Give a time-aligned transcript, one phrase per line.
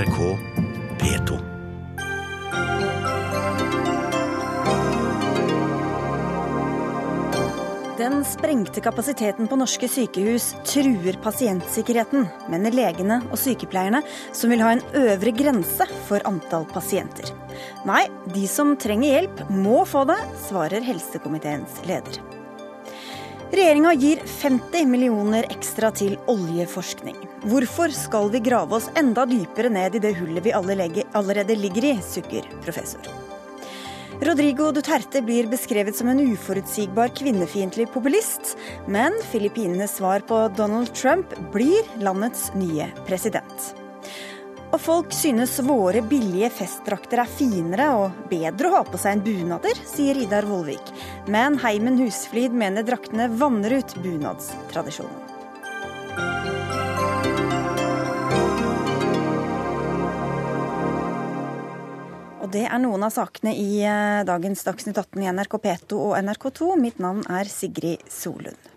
[0.00, 0.38] NRK
[0.98, 1.38] P2.
[7.98, 14.00] Den sprengte kapasiteten på norske sykehus truer pasientsikkerheten, mener legene og sykepleierne,
[14.32, 17.34] som vil ha en øvre grense for antall pasienter.
[17.84, 22.39] Nei, de som trenger hjelp, må få det, svarer helsekomiteens leder.
[23.50, 27.16] Regjeringa gir 50 millioner ekstra til oljeforskning.
[27.50, 31.96] Hvorfor skal vi grave oss enda dypere ned i det hullet vi allerede ligger i,
[32.04, 33.02] sukker professor.
[34.22, 38.54] Rodrigo Duterte blir beskrevet som en uforutsigbar kvinnefiendtlig populist,
[38.86, 43.79] men Filippinenes svar på Donald Trump blir landets nye president.
[44.70, 49.24] Og folk synes våre billige festdrakter er finere og bedre å ha på seg enn
[49.24, 50.92] bunader, sier Idar Vollvik.
[51.26, 55.26] Men Heimen Husflid mener draktene vanner ut bunadstradisjonen.
[62.40, 66.18] Og det er noen av sakene i eh, dagens Dagsnytt 18 i NRK P2 og
[66.22, 66.74] NRK2.
[66.78, 68.69] Mitt navn er Sigrid Solund.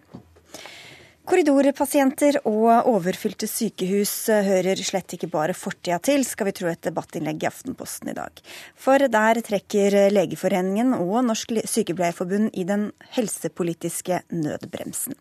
[1.23, 6.81] Korridorpasienter og overfylte sykehus eh, hører slett ikke bare fortida til, skal vi tro et
[6.83, 8.41] debattinnlegg i Aftenposten i dag.
[8.75, 15.15] For der trekker Legeforeningen og Norsk Sykepleierforbund i den helsepolitiske nødbremsen.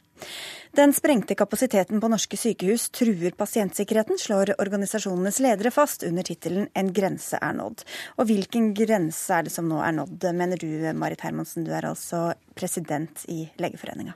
[0.74, 6.92] Den sprengte kapasiteten på norske sykehus truer pasientsikkerheten, slår organisasjonenes ledere fast under tittelen 'En
[6.92, 7.84] grense er nådd'.
[8.18, 11.86] Og hvilken grense er det som nå er nådd, mener du Marit Hermansen, du er
[11.86, 14.14] altså president i Legeforeninga?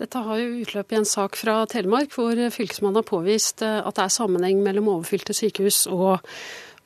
[0.00, 3.98] Dette har jo utløp i en sak fra Telemark, hvor fylkesmannen har påvist eh, at
[3.98, 6.24] det er sammenheng mellom overfylte sykehus og,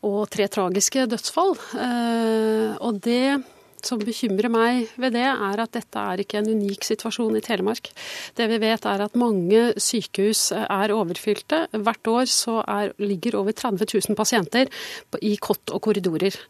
[0.02, 1.54] og tre tragiske dødsfall.
[1.78, 3.36] Eh, og det
[3.84, 7.90] som bekymrer meg ved det, er at dette er ikke en unik situasjon i Telemark.
[8.36, 11.66] Det vi vet er at mange sykehus er overfylte.
[11.74, 14.72] Hvert år så er, ligger over 30 000 pasienter
[15.20, 16.40] i kott og korridorer.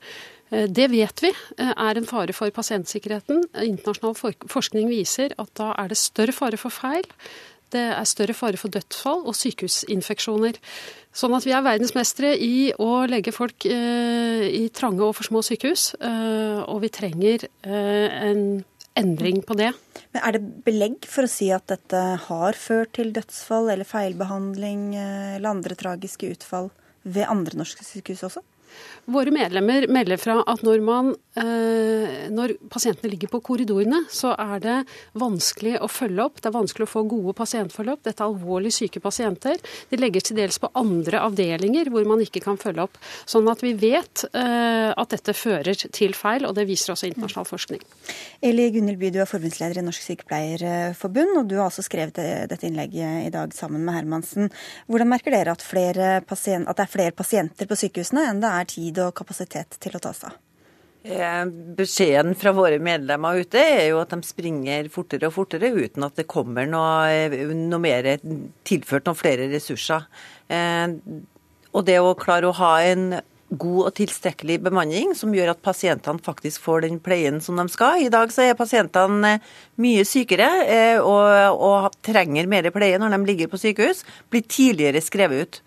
[0.54, 3.42] Eh, det vet vi eh, er en fare for pasientsikkerheten.
[3.66, 7.08] Internasjonal forskning viser at da er det større fare for feil,
[7.74, 10.60] det er større fare for dødsfall og sykehusinfeksjoner.
[11.14, 15.42] Sånn at vi er verdensmestere i å legge folk eh, i trange og for små
[15.46, 15.92] sykehus.
[15.98, 18.62] Eh, og vi trenger eh, en
[18.98, 19.72] endring på det.
[20.14, 24.92] Men Er det belegg for å si at dette har ført til dødsfall eller feilbehandling
[24.94, 26.70] eller andre tragiske utfall
[27.02, 28.44] ved andre norske sykehus også?
[29.04, 34.62] Våre medlemmer melder fra at når, man, eh, når, pasientene ligger på korridorene, så er
[34.64, 34.76] det
[35.20, 36.40] vanskelig å følge opp.
[36.40, 38.00] Det er vanskelig å få gode pasientforløp.
[38.06, 39.60] Dette er alvorlig syke pasienter.
[39.90, 42.96] De legges til dels på andre avdelinger hvor man ikke kan følge opp.
[43.28, 47.48] Sånn at vi vet eh, at dette fører til feil, og det viser også internasjonal
[47.50, 47.84] forskning.
[48.44, 52.64] Eli Gunhild By, du er forbundsleder i Norsk Sykepleierforbund, og du har også skrevet dette
[52.64, 54.48] innlegget i dag sammen med Hermansen.
[54.88, 58.98] Hvordan merker dere at, at det er flere pasienter på sykehusene enn det er tid
[59.04, 60.40] og kapasitet til å ta seg av?
[61.04, 61.44] Eh,
[61.76, 66.16] beskjeden fra våre medlemmer ute er jo at de springer fortere og fortere uten at
[66.16, 68.08] det kommer noe, noe mer
[68.64, 70.06] tilført noen flere ressurser.
[70.48, 70.96] Eh,
[71.74, 73.18] og det å klare å ha en
[73.52, 78.00] god og tilstrekkelig bemanning som gjør at pasientene faktisk får den pleien som de skal.
[78.00, 79.36] I dag så er pasientene
[79.84, 80.48] mye sykere
[81.04, 84.00] og, og trenger mer pleie når de ligger på sykehus.
[84.32, 85.60] Blir tidligere skrevet ut.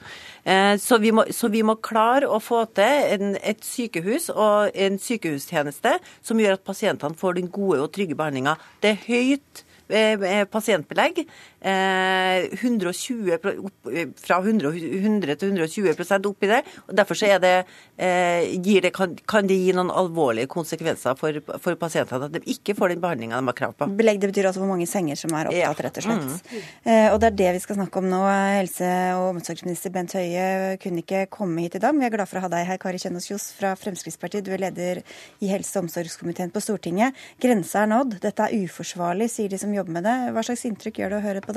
[0.48, 4.72] Eh, så vi, må, så vi må, klare å få til en, et sykehus og
[4.80, 8.56] en sykehustjeneste som gjør at pasientene får den gode og trygge behandlinga.
[8.84, 11.26] Det er høyt eh, pasientbelegg.
[11.68, 16.62] 120, eh, fra 100, 100 til 120% oppi det.
[16.88, 17.66] og Derfor er det,
[17.98, 19.16] eh, det, kan,
[19.48, 23.52] det gi noen alvorlige konsekvenser for, for pasientene at de ikke får den behandlinga de
[23.52, 23.90] har krav på.
[23.98, 26.28] Belegg det betyr altså hvor mange senger som er opptatt, rett og slett.
[26.28, 26.68] Mm.
[26.92, 28.22] Eh, og det er det vi skal snakke om nå.
[28.58, 32.30] Helse- og omsorgsminister Bent Høie kunne ikke komme hit i dag, men vi er glad
[32.30, 34.46] for å ha deg her, Kari Kjønaas Kjos fra Fremskrittspartiet.
[34.46, 35.02] Du er leder
[35.42, 37.18] i helse- og omsorgskomiteen på Stortinget.
[37.42, 38.20] Grensa er nådd.
[38.24, 40.18] Dette er uforsvarlig, sier de som jobber med det.
[40.36, 41.56] Hva slags inntrykk gjør det å høre på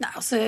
[0.00, 0.38] Nei, altså,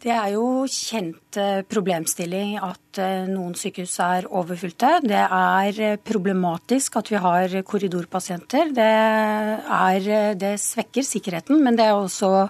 [0.00, 4.94] Det er jo kjent eh, problemstilling at eh, noen sykehus er overfylte.
[5.04, 8.72] Det er eh, problematisk at vi har korridorpasienter.
[8.72, 10.08] Det, er,
[10.40, 12.48] det svekker sikkerheten, men det er også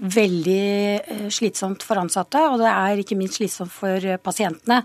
[0.00, 4.84] veldig slitsomt for ansatte, og det er ikke minst slitsomt for pasientene.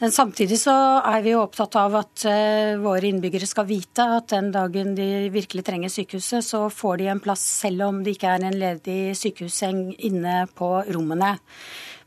[0.00, 0.72] Men samtidig så
[1.04, 5.28] er vi jo opptatt av at uh, våre innbyggere skal vite at den dagen de
[5.32, 9.12] virkelig trenger sykehuset, så får de en plass selv om det ikke er en ledig
[9.20, 11.34] sykehusseng inne på rommene.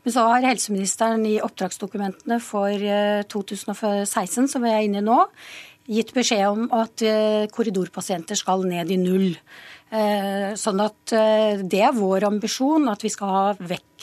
[0.02, 5.06] Men så har helseministeren i oppdragsdokumentene for uh, eh, 2016, som vi er inne i
[5.06, 5.20] nå,
[5.86, 9.30] gitt beskjed om at uh, korridorpasienter skal ned i null.
[10.58, 11.12] Sånn at
[11.70, 13.93] det er vår ambisjon at vi skal ha vekk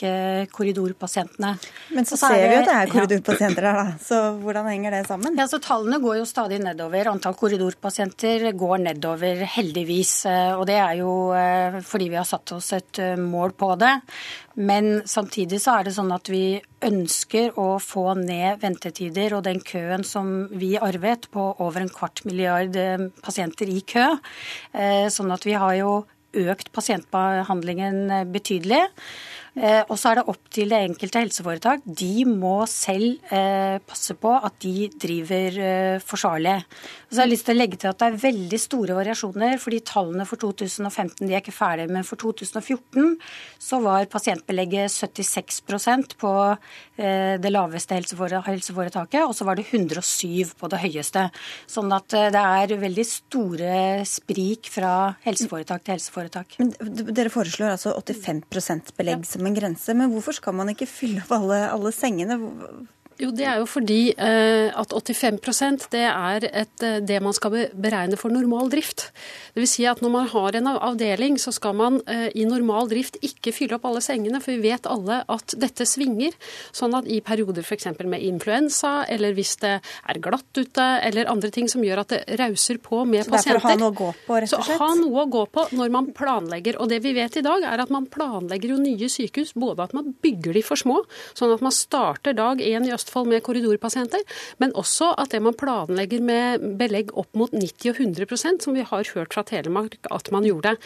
[0.52, 1.52] korridorpasientene.
[1.96, 3.96] Men så, så ser vi jo at det er korridorpasienter her, da.
[4.02, 5.38] Så hvordan henger det sammen?
[5.38, 7.12] Ja, så Tallene går jo stadig nedover.
[7.12, 10.14] Antall korridorpasienter går nedover, heldigvis.
[10.58, 11.12] Og det er jo
[11.86, 13.94] fordi vi har satt oss et mål på det.
[14.54, 19.62] Men samtidig så er det sånn at vi ønsker å få ned ventetider og den
[19.64, 24.10] køen som vi arvet på over en kvart milliard eh, pasienter i kø.
[24.76, 25.94] Eh, sånn at vi har jo
[26.42, 28.82] økt pasientbehandlingen eh, betydelig.
[29.52, 31.82] Eh, og så er det opp til det enkelte helseforetak.
[31.84, 36.54] De må selv eh, passe på at de driver eh, forsvarlig.
[36.62, 39.58] Og så har jeg lyst til å legge til at det er veldig store variasjoner,
[39.60, 41.92] fordi tallene for 2015 de er ikke ferdige.
[41.92, 43.18] Men for 2014
[43.60, 46.32] så var pasientbelegget 76% på
[47.02, 51.24] det laveste helseforetaket, og så var det 107 på det høyeste.
[51.70, 53.76] Sånn at det er veldig store
[54.06, 54.92] sprik fra
[55.24, 56.56] helseforetak til helseforetak.
[56.60, 56.72] Men
[57.16, 59.94] dere foreslår altså 85 belegg som en grense.
[59.96, 62.38] Men hvorfor skal man ikke fylle opp alle, alle sengene?
[63.22, 67.68] Jo, Det er jo fordi eh, at 85% det er et, eh, det man skal
[67.70, 69.12] beregne for normal drift.
[69.54, 72.88] Det vil si at Når man har en avdeling, så skal man eh, i normal
[72.90, 74.40] drift ikke fylle opp alle sengene.
[74.42, 76.34] For vi vet alle at dette svinger.
[76.74, 77.86] Sånn at i perioder f.eks.
[78.02, 82.40] med influensa, eller hvis det er glatt ute, eller andre ting som gjør at det
[82.40, 83.44] rauser på med så pasienter.
[83.44, 84.80] Så det er for å ha noe å gå på, rett og slett?
[84.80, 86.80] Så ha noe å gå på når man planlegger.
[86.82, 89.54] Og det vi vet i dag, er at man planlegger jo nye sykehus.
[89.54, 91.02] Både at man bygger de for små,
[91.38, 94.22] sånn at man starter dag én i Østfold med korridorpasienter,
[94.62, 98.86] men også at det man planlegger med belegg opp mot 90 og 100% som vi
[98.86, 100.76] har hørt fra Telemark at man gjorde.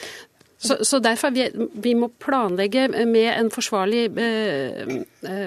[0.58, 1.50] Så, så derfor vi,
[1.84, 5.04] vi må planlegge med en forsvarlig, eh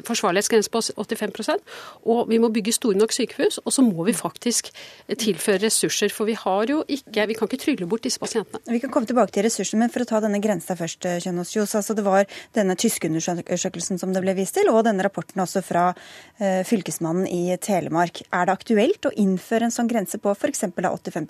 [0.08, 1.60] forsvarlighetsgrense på 85%
[2.08, 3.60] og vi må bygge store nok sykehus.
[3.66, 4.72] Og så må vi faktisk
[5.20, 8.62] tilføre ressurser, for vi har jo ikke Vi kan ikke trylle bort disse pasientene.
[8.66, 11.52] Vi kan komme tilbake til ressursene, men for å ta denne grensa først, eh, Kjønaas
[11.54, 11.76] Kjos.
[11.76, 15.62] Altså det var denne tyske undersøkelsen som det ble vist til, og denne rapporten også
[15.64, 15.94] fra
[16.40, 18.22] eh, Fylkesmannen i Telemark.
[18.32, 20.64] Er det aktuelt å innføre en sånn grense på f.eks.
[20.80, 21.28] 85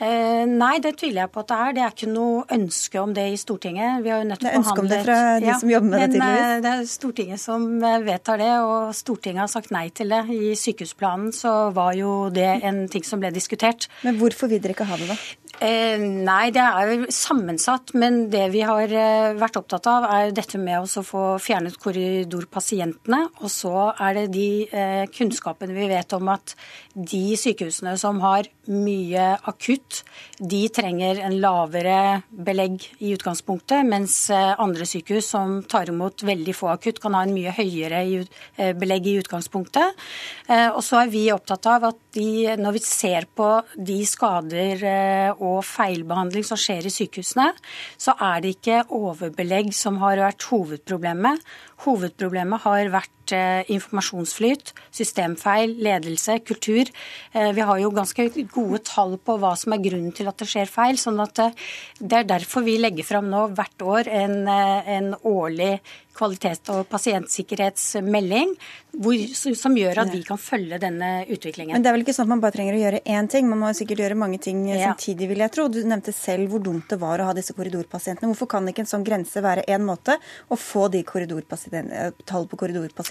[0.00, 1.72] eh, Nei, det tviler jeg på at det er.
[1.78, 4.02] Det er ikke noe ønske om det i Stortinget.
[4.04, 4.58] Vi har jo nettopp behandlet...
[4.58, 6.44] Det er ønske om det fra de ja, som jobber med det, tydeligvis.
[6.44, 10.24] Men det er Stortinget som eh, vedtar det, og Stortinget har sagt nei til det.
[10.32, 13.88] I sykehusplanen så var jo det en ting som ble diskutert.
[14.06, 15.18] Men hvorfor vil dere ikke ha det, da?
[15.58, 17.90] Eh, nei, det er jo sammensatt.
[17.98, 23.24] Men det vi har eh, vært opptatt av, er dette med å få fjernet korridorpasientene.
[23.42, 26.54] Og så er det de eh, kunnskapene vi vet om at
[26.94, 30.02] de sykehusene som har mye akutt,
[30.38, 36.54] de trenger en lavere belegg i utgangspunktet, mens eh, andre sykehus som tar imot veldig
[36.56, 40.06] få akutt, kan ha en mye høyere eh, belegg i utgangspunktet.
[40.46, 43.48] Eh, og så er vi opptatt av at de, når vi ser på
[43.78, 44.82] de skader
[45.38, 47.52] og feilbehandling som skjer i sykehusene,
[47.96, 51.46] så er det ikke overbelegg som har vært hovedproblemet.
[51.86, 56.90] Hovedproblemet har vært eh, informasjonsflyt, systemfeil, ledelse, kultur.
[57.32, 60.48] Eh, vi har jo ganske gode tall på hva som er grunnen til at det
[60.50, 60.98] skjer feil.
[60.98, 65.78] sånn at eh, Det er derfor vi legger fram nå hvert år en, en årlig
[66.18, 68.54] kvalitet- og pasientsikkerhetsmelding
[68.98, 71.76] hvor, som gjør at vi kan følge denne utviklingen.
[71.76, 73.60] Men det er vel ikke sånn at man bare trenger å gjøre én ting, man
[73.62, 74.88] må sikkert gjøre mange ting ja.
[74.88, 75.68] samtidig, vil jeg tro.
[75.70, 78.32] Du nevnte selv hvor dumt det var å ha disse korridorpasientene.
[78.32, 81.04] Hvorfor kan ikke en sånn grense være én måte å få de
[82.26, 82.58] tall på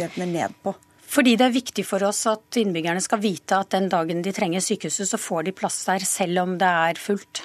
[0.07, 0.75] korridorpasientene ned på?
[1.07, 4.59] Fordi det er viktig for oss at innbyggerne skal vite at den dagen de trenger
[4.59, 7.44] sykehuset, så får de plass der, selv om det er fullt.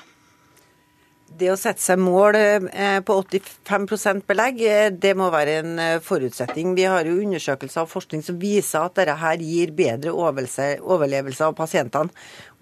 [1.39, 6.01] Det å sette seg mål eh, på 85 belegg, eh, det må være en eh,
[6.05, 6.75] forutsetning.
[6.77, 11.57] Vi har jo undersøkelser og forskning som viser at dette her gir bedre overlevelse av
[11.59, 12.13] pasientene.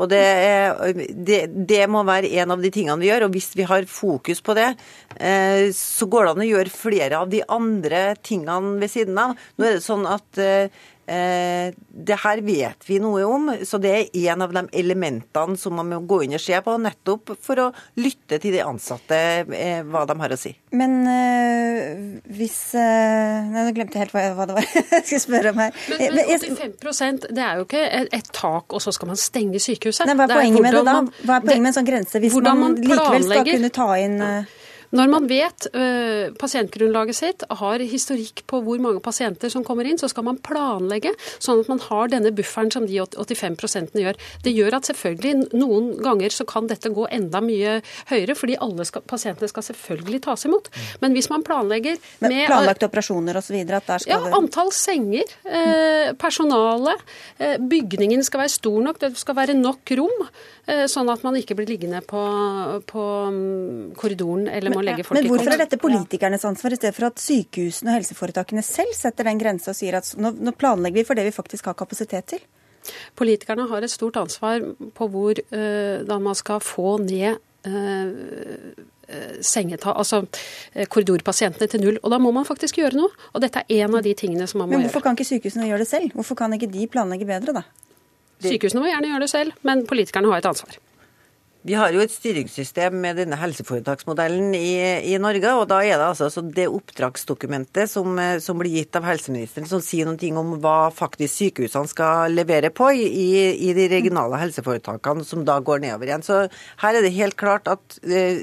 [0.01, 0.23] Og det,
[1.13, 3.27] det, det, må være en av de tingene vi gjør.
[3.27, 4.71] Og hvis vi har fokus på det,
[5.77, 9.35] så går det an å gjøre flere av de andre tingene ved siden av.
[9.61, 10.41] Nå er det sånn at
[11.11, 15.89] det her vet vi noe om, så det er en av de elementene som man
[15.91, 17.67] må gå inn og se på, nettopp for å
[17.99, 19.19] lytte til de ansatte,
[19.57, 20.53] eh, hva de har å si.
[20.77, 25.23] Men øh, hvis øh, Nei, nå glemte jeg helt hva, hva det var jeg skulle
[25.25, 25.75] spørre om her.
[25.91, 26.31] Men, men
[26.79, 30.07] 85 det er jo ikke et, et, tak, og så skal man stenge sykehuset.
[30.09, 30.97] Nei, hva er poenget er med det da?
[31.27, 34.19] Hva er poenget med en sånn grense, hvis man, man likevel skal kunne ta inn
[34.25, 34.57] øh...
[34.97, 40.01] Når man vet uh, pasientgrunnlaget sitt, har historikk på hvor mange pasienter som kommer inn,
[40.01, 44.19] så skal man planlegge sånn at man har denne bufferen som de 85% gjør.
[44.43, 47.79] Det gjør at selvfølgelig noen ganger så kan dette gå enda mye
[48.11, 50.71] høyere, fordi alle skal, pasientene skal selvfølgelig tas imot.
[51.05, 53.59] Men hvis man planlegger med Planlagte operasjoner osv.?
[54.09, 56.97] Ja, antall senger, eh, personale,
[57.39, 60.27] eh, bygningen skal være stor nok, det skal være nok rom.
[60.71, 62.21] Eh, sånn at man ikke blir liggende på,
[62.91, 66.81] på mm, korridoren eller må legge folk i Men hvorfor er dette politikernes ansvar, i
[66.81, 70.55] stedet for at sykehusene og helseforetakene selv setter den grensa og sier at nå, nå
[70.59, 72.43] planlegger vi for det vi faktisk har kapasitet til?
[73.19, 74.65] Politikerne har et stort ansvar
[74.97, 77.37] på hvor uh, da man skal få ned
[77.69, 78.89] uh,
[79.43, 80.23] sengetall, altså
[80.93, 81.97] korridorpasientene til null.
[82.05, 83.11] Og da må man faktisk gjøre noe.
[83.35, 84.85] Og dette er en av de tingene som man må gjøre.
[84.85, 86.15] Men hvorfor kan ikke sykehusene gjøre det selv?
[86.15, 87.65] Hvorfor kan ikke de planlegge bedre, da?
[88.41, 90.79] Sykehusene må gjerne gjøre det selv, men politikerne har et ansvar.
[91.61, 94.79] Vi har jo et styringssystem med denne helseforetaksmodellen i,
[95.13, 95.51] i Norge.
[95.53, 100.09] og Da er det altså det oppdragsdokumentet som, som, blir gitt av helseministeren, som sier
[100.09, 103.05] noe om hva faktisk sykehusene skal levere på i,
[103.53, 106.25] i, de regionale helseforetakene, som da går nedover igjen.
[106.25, 106.41] Så
[106.81, 108.41] her er det helt klart at eh,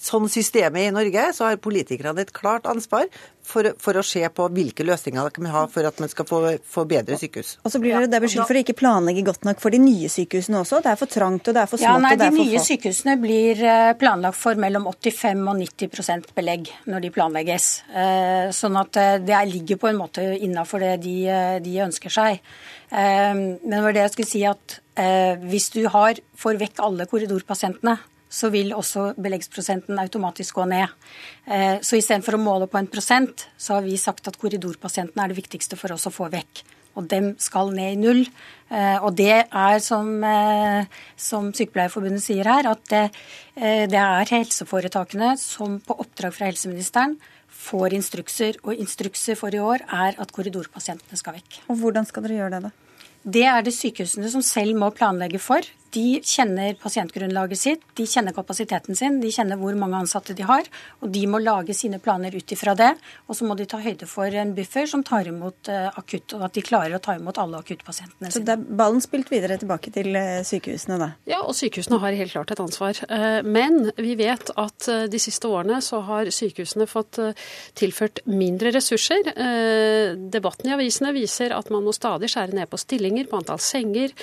[0.00, 3.12] sånn systemet i Norge, så har politikerne et klart ansvar
[3.48, 6.40] for, for, å se på hvilke løsninger dere kan ha for at man skal få,
[6.68, 7.54] få bedre sykehus.
[7.64, 10.10] Og så blir dere der beskyldt for å ikke planlegge godt nok for de nye
[10.12, 10.82] sykehusene også.
[10.84, 11.88] Det er for trangt og det er for smått.
[11.88, 15.44] Ja, nei, og det er for De nye sykehusene blir eh, planlagt for mellom 85
[15.52, 17.70] og 90% belegg når de planlegges.
[17.88, 21.16] Eh, sånn at eh, det ligger på en måte innafor det de,
[21.64, 22.42] de, ønsker seg.
[22.90, 24.78] Men det var det jeg skulle si at
[25.44, 30.92] hvis du har, får vekk alle korridorpasientene, så vil også beleggsprosenten automatisk gå ned.
[31.46, 35.32] Eh, så istedenfor å måle på en prosent, så har vi sagt at korridorpasientene er
[35.32, 36.64] det viktigste for oss å få vekk.
[36.98, 38.24] Og dem skal ned i null.
[38.68, 43.04] Eh, og det er, som, eh, som Sykepleierforbundet sier her, at det,
[43.54, 47.16] det er helseforetakene som på oppdrag fra helseministeren
[47.58, 48.58] får instrukser.
[48.64, 51.62] Og instrukser for i år er at korridorpasientene skal vekk.
[51.70, 52.74] Og hvordan skal dere gjøre det, da?
[53.28, 55.64] Det er det sykehusene som selv må planlegge for.
[55.94, 60.66] De kjenner pasientgrunnlaget sitt, de kjenner kapasiteten sin, de kjenner hvor mange ansatte de har.
[61.00, 62.90] Og de må lage sine planer ut ifra det.
[63.28, 66.44] Og så må de ta høyde for en buffer som tar imot uh, akutt, og
[66.48, 68.34] at de klarer å ta imot alle akuttpasientene sine.
[68.34, 71.10] Så det er ballen spilt videre tilbake til uh, sykehusene, da?
[71.30, 73.00] Ja, og sykehusene har helt klart et ansvar.
[73.08, 77.18] Uh, men vi vet at de siste årene så har sykehusene fått
[77.78, 79.30] tilført mindre ressurser.
[80.32, 84.14] Debatten i avisene viser at man må stadig skjære ned på stillinger, på antall senger.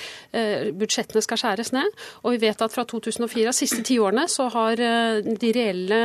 [0.76, 1.92] Budsjettene skal skjære skjæres ned.
[2.24, 6.00] Og vi vet at fra 2004, de siste ti årene, så har eh, de reelle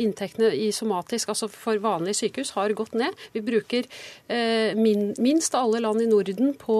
[0.00, 3.14] inntektene i somatisk, altså for vanlige sykehus, har gått ned.
[3.34, 3.86] Vi bruker
[4.28, 6.78] eh, minst alle land i Norden på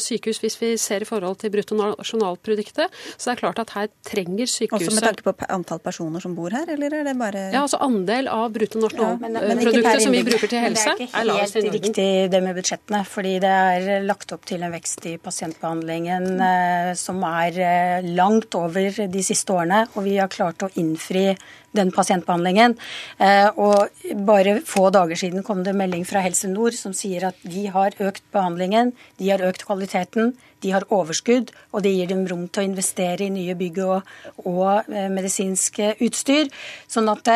[0.00, 2.90] sykehus hvis vi ser i forhold til bruttonasjonalproduktet.
[3.16, 6.34] Så det er klart at her trenger sykehuset Også med tanke på antall personer som
[6.36, 10.50] bor her, eller er det bare Ja, altså andel av bruttonasjonalproduktet ja, som vi bruker
[10.50, 11.70] til helse, er lavest i Norden.
[11.70, 14.74] Det er ikke helt riktig det med budsjettene, fordi det er lagt opp til en
[14.74, 20.30] vekst i pasientbehandlingen eh, som er eh, langt over de siste årene, og vi har
[20.32, 21.30] klart å innfri
[21.76, 22.76] den pasientbehandlingen.
[23.22, 27.42] Eh, og bare få dager siden kom det melding fra Helse Nord som sier at
[27.46, 32.26] de har økt behandlingen, de har økt kvaliteten, de har overskudd, og det gir dem
[32.28, 36.50] rom til å investere i nye bygg og, og eh, medisinsk utstyr.
[36.90, 37.30] Sånn at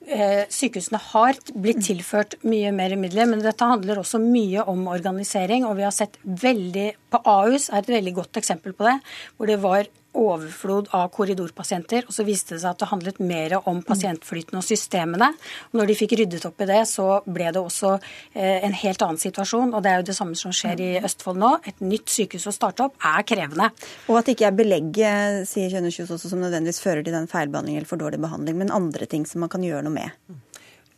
[0.00, 5.66] Sykehusene har blitt tilført mye mer midler, men dette handler også mye om organisering.
[5.68, 8.96] Og vi har sett veldig På Ahus er et veldig godt eksempel på det,
[9.36, 12.06] hvor det var overflod av korridorpasienter.
[12.08, 15.30] Og så viste det seg at det handlet mer om pasientflyten og systemene.
[15.70, 19.04] Og når de fikk ryddet opp i det, så ble det også eh, en helt
[19.06, 19.74] annen situasjon.
[19.74, 21.52] Og det er jo det samme som skjer i Østfold nå.
[21.70, 23.70] Et nytt sykehus å starte opp er krevende.
[24.08, 25.02] Og at det ikke er belegg,
[25.48, 29.06] sier Kjønnes også, som nødvendigvis fører til den feilbehandling eller for dårlig behandling, men andre
[29.10, 30.40] ting som man kan gjøre noe med.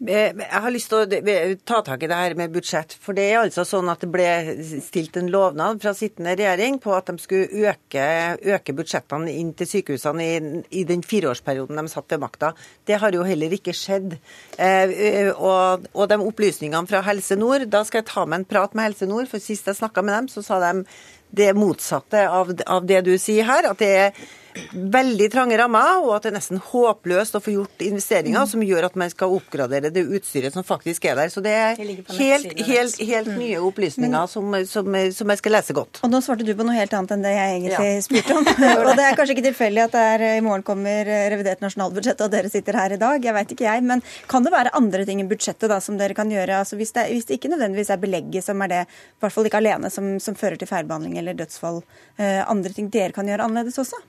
[0.03, 2.97] Eh, jeg har lyst til å ta tak i det her med budsjett.
[2.99, 4.27] For det er altså sånn at det ble
[4.83, 8.07] stilt en lovnad fra sittende regjering på at de skulle øke,
[8.57, 10.43] øke budsjettene inn til sykehusene i,
[10.81, 12.51] i, den fireårsperioden de satt ved makta.
[12.89, 14.19] Det har jo heller ikke skjedd.
[14.59, 18.75] Eh, og, og, de opplysningene fra Helse Nord, da skal jeg ta med en prat
[18.75, 20.87] med Helse Nord, for sist jeg snakka med dem, så sa de
[21.33, 23.71] det motsatte av, av det du sier her.
[23.71, 24.25] at det er
[24.73, 28.51] veldig trange rammer, og at det er nesten håpløst å få gjort investeringer mm.
[28.51, 31.33] som gjør at man skal oppgradere det utstyret som faktisk er der.
[31.33, 33.39] Så det er helt, helt, helt mm.
[33.41, 36.03] nye opplysninger som, som, som, jeg skal lese godt.
[36.05, 38.05] Og nå svarte du på noe helt annet enn det jeg egentlig ja.
[38.07, 38.51] spurte om.
[38.89, 42.33] og det er kanskje ikke tilfeldig at det er, i morgen kommer revidert nasjonalbudsjett og
[42.35, 43.25] dere sitter her i dag.
[43.25, 43.87] Jeg veit ikke jeg.
[43.89, 46.63] Men kan det være andre ting i budsjettet da, som dere kan gjøre?
[46.63, 49.49] Altså, hvis, det, hvis det ikke nødvendigvis er belegget som er det, i hvert fall
[49.49, 51.83] ikke alene, som, som fører til feilbehandling eller dødsfall,
[52.19, 54.01] eh, andre ting dere kan gjøre annerledes også?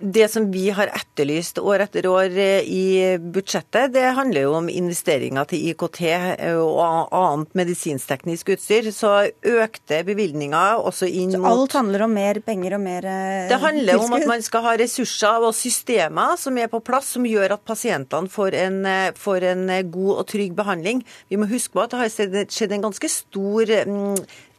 [0.00, 4.70] Det som vi har etterlyst år etter år eh, i budsjettet, det handler jo om
[4.72, 8.88] investeringer til IKT eh, og annet medisinsteknisk utstyr.
[8.96, 9.12] Så
[9.44, 13.52] økte bevilgninger også inn mot Så alt handler om mer penger og mer tilskudd?
[13.52, 17.28] Det handler om at man skal ha ressurser og systemer som er på plass, som
[17.28, 18.84] gjør at pasientene får en,
[19.20, 21.04] får en god og trygg behandling.
[21.28, 24.16] Vi må huske på at det har skjedd en ganske stor mm,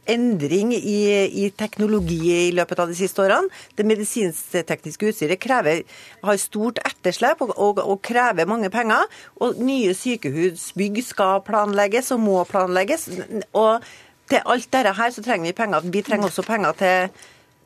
[0.10, 1.00] endring i,
[1.44, 3.52] i, teknologi i løpet av de siste årene.
[3.78, 5.84] Det medisinsk-tekniske utstyret krever,
[6.24, 9.06] har stort etterslep og, og, og, krever mange penger.
[9.42, 13.10] Og nye sykehusbygg skal planlegges og må planlegges.
[13.54, 13.86] Og
[14.32, 15.92] til alt dette her så trenger vi penger.
[15.94, 17.22] Vi trenger også penger til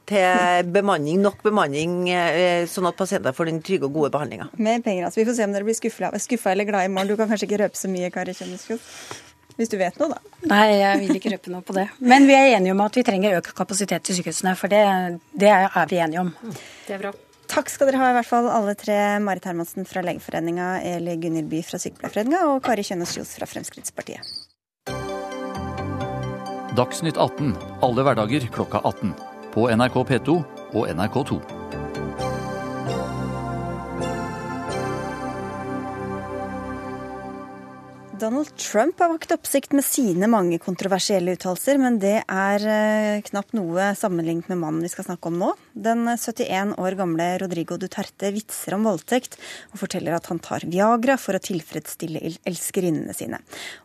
[0.06, 4.51] til bemanning, nok bemanning, eh, sånn at pasienter får den trygge og gode behandlinga.
[4.58, 5.22] Mer penger, altså.
[5.22, 7.08] Vi får se om dere blir skuffa eller glad i morgen.
[7.08, 8.86] Du kan kanskje ikke røpe så mye, Kari Kjønnesfjord?
[9.56, 10.40] Hvis du vet noe, da.
[10.52, 11.86] Nei, jeg vil ikke røpe noe på det.
[12.04, 14.56] Men vi er enige om at vi trenger økt kapasitet til sykehusene.
[14.60, 14.82] For det,
[15.32, 16.34] det er vi enige om.
[16.88, 17.14] Det er bra.
[17.52, 18.98] Takk skal dere ha, i hvert fall alle tre.
[19.24, 24.34] Marit Hermansen fra Legeforeninga, Eli Gunhild By fra Sykepleierforeninga og Kari Kjønaas Kjos fra Fremskrittspartiet.
[26.76, 27.54] Dagsnytt 18
[27.86, 29.14] alle hverdager klokka 18.
[29.54, 30.42] På NRK P2
[30.76, 31.64] og NRK2.
[38.25, 43.53] Donald Trump har vakt oppsikt med sine mange kontroversielle uttalelser, men det er eh, knapt
[43.53, 45.51] noe sammenlignet med mannen vi skal snakke om nå.
[45.77, 49.38] Den 71 år gamle Rodrigo Duterte vitser om voldtekt
[49.70, 53.44] og forteller at han tar Viagra for å tilfredsstille elskerinnene sine.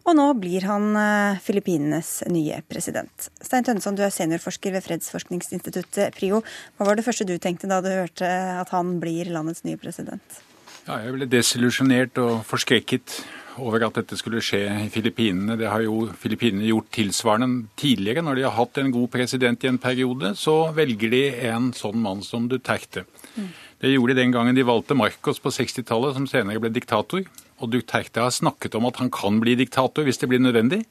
[0.08, 3.28] Og nå blir han eh, Filippinenes nye president.
[3.44, 6.40] Stein Tønneson, du er seniorforsker ved fredsforskningsinstituttet PRIO.
[6.78, 10.40] Hva var det første du tenkte da du hørte at han blir landets nye president?
[10.86, 13.20] Ja, jeg ble desillusjonert og forskrekket
[13.58, 15.56] over at dette skulle skje i Filippinene.
[15.58, 18.22] Det har jo Filippinene gjort tilsvarende tidligere.
[18.22, 21.98] Når de har hatt en god president i en periode, så velger de en sånn
[22.02, 23.06] mann som Duterte.
[23.34, 23.50] Mm.
[23.80, 27.24] Det gjorde de den gangen de valgte Marcos på 60-tallet, som senere ble diktator.
[27.60, 30.84] Og Duterte har snakket om at han kan bli diktator hvis det blir nødvendig.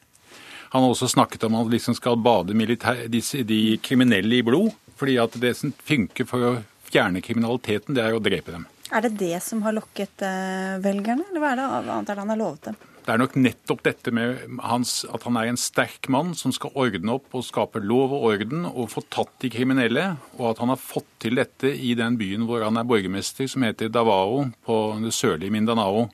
[0.73, 4.45] Han har også snakket om at han liksom skal bade militær, de, de kriminelle i
[4.45, 4.73] blod.
[4.99, 8.65] fordi at det som funker for å fjerne kriminaliteten, det er å drepe dem.
[8.89, 12.39] Er det det som har lokket eh, velgerne, eller hva er det annet han har
[12.39, 12.79] lovet dem?
[13.09, 16.75] Det er nok nettopp dette med hans, at han er en sterk mann som skal
[16.77, 20.03] ordne opp og skape lov og orden og få tatt de kriminelle,
[20.37, 23.65] og at han har fått til dette i den byen hvor han er borgermester, som
[23.65, 26.09] heter Davao på det sørlige Mindanao.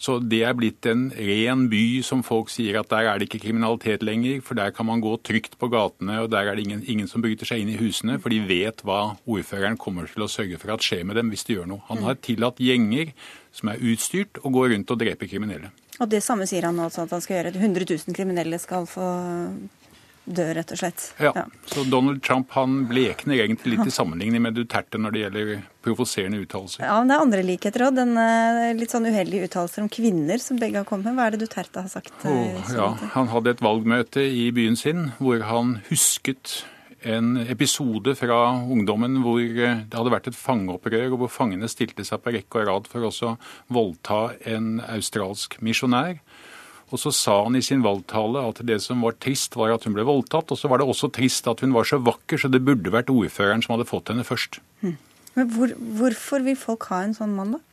[0.00, 3.42] Så det er blitt en ren by som folk sier at der er det ikke
[3.42, 6.80] kriminalitet lenger, for der kan man gå trygt på gatene, og der er det ingen,
[6.88, 10.30] ingen som bryter seg inn i husene, for de vet hva ordføreren kommer til å
[10.32, 11.84] sørge for at skjer med dem hvis de gjør noe.
[11.90, 13.12] Han har tillatt gjenger
[13.52, 15.68] som er utstyrt, å gå rundt og drepe kriminelle.
[16.00, 17.52] Og det samme sier han altså at han skal gjøre.
[17.60, 19.04] 100 000 kriminelle skal få
[20.24, 21.04] dø, rett og slett.
[21.18, 21.32] Ja.
[21.34, 21.44] ja.
[21.70, 25.52] Så Donald Trump han blekner egentlig litt i sammenligning med Duterte når det gjelder
[25.84, 26.84] provoserende uttalelser.
[26.84, 28.00] Ja, men det er andre likheter òg.
[28.00, 31.18] Eh, litt sånn uheldige uttalelser om kvinner som begge har kommet med.
[31.18, 32.12] Hva er det Duterte har sagt?
[32.28, 36.60] Oh, ja, Han hadde et valgmøte i byen sin hvor han husket
[37.00, 42.04] en episode fra ungdommen hvor eh, det hadde vært et fangeopprør, og hvor fangene stilte
[42.06, 43.34] seg på rekke og rad for å
[43.72, 46.20] voldta en australsk misjonær.
[46.90, 49.94] Og så sa han i sin valgtale at det som var trist, var at hun
[49.96, 50.50] ble voldtatt.
[50.50, 53.12] Og så var det også trist at hun var så vakker, så det burde vært
[53.14, 54.60] ordføreren som hadde fått henne først.
[54.82, 54.98] Hm.
[55.36, 57.64] Men hvor, hvorfor vil folk ha en sånn mann, da?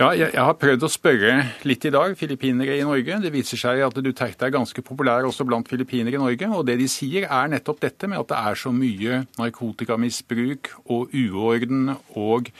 [0.00, 1.32] Ja, jeg, jeg, har prøvd å spørre
[1.68, 3.18] litt i dag, filippinere i Norge.
[3.22, 6.48] Det viser seg at Duterte er ganske populær også blant filippinere i Norge.
[6.56, 11.12] Og det de sier er nettopp dette med at det er så mye narkotikamisbruk og
[11.12, 12.50] uorden og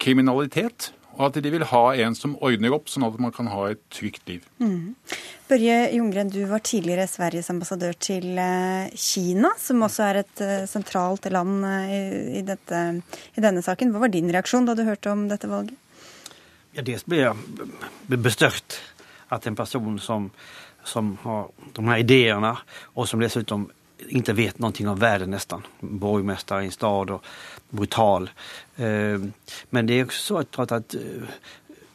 [0.00, 3.70] kriminalitet og at de vil ha en som ordner opp, sånn at man kan ha
[3.72, 4.44] et trygt liv.
[4.60, 4.94] Mm.
[5.48, 10.66] Børje Jungren, du var tidligere Sveriges ambassadør til eh, Kina, som også er et eh,
[10.68, 12.82] sentralt land eh, i, dette,
[13.32, 13.94] i denne saken.
[13.94, 15.78] Hva var din reaksjon da du hørte om dette valget?
[16.76, 18.80] Ja, Dels ble jeg bestørt
[19.32, 20.28] at en person som,
[20.84, 21.48] som har
[21.78, 22.52] de her ideene,
[22.92, 23.70] og som dessuten
[24.08, 27.24] ikke vet noe om verden nesten, borgermester i en stad og
[27.70, 28.30] brutal.
[28.76, 29.20] Eh,
[29.70, 31.00] men det är också så att, att eh,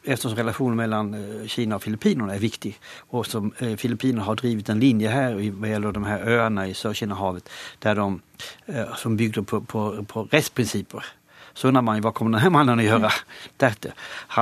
[0.04, 4.80] eftersom relationen mellan eh, Kina och Filippinerna är viktig och som Filippinerna har drivit en
[4.80, 8.22] linje här vad gäller de här öarna i Sörkinahavet där de,
[8.98, 11.06] som byggde på, på, på rättsprinciper
[11.54, 13.12] så undrar man ju vad kommer den här mannen att göra?
[13.60, 13.92] Mm.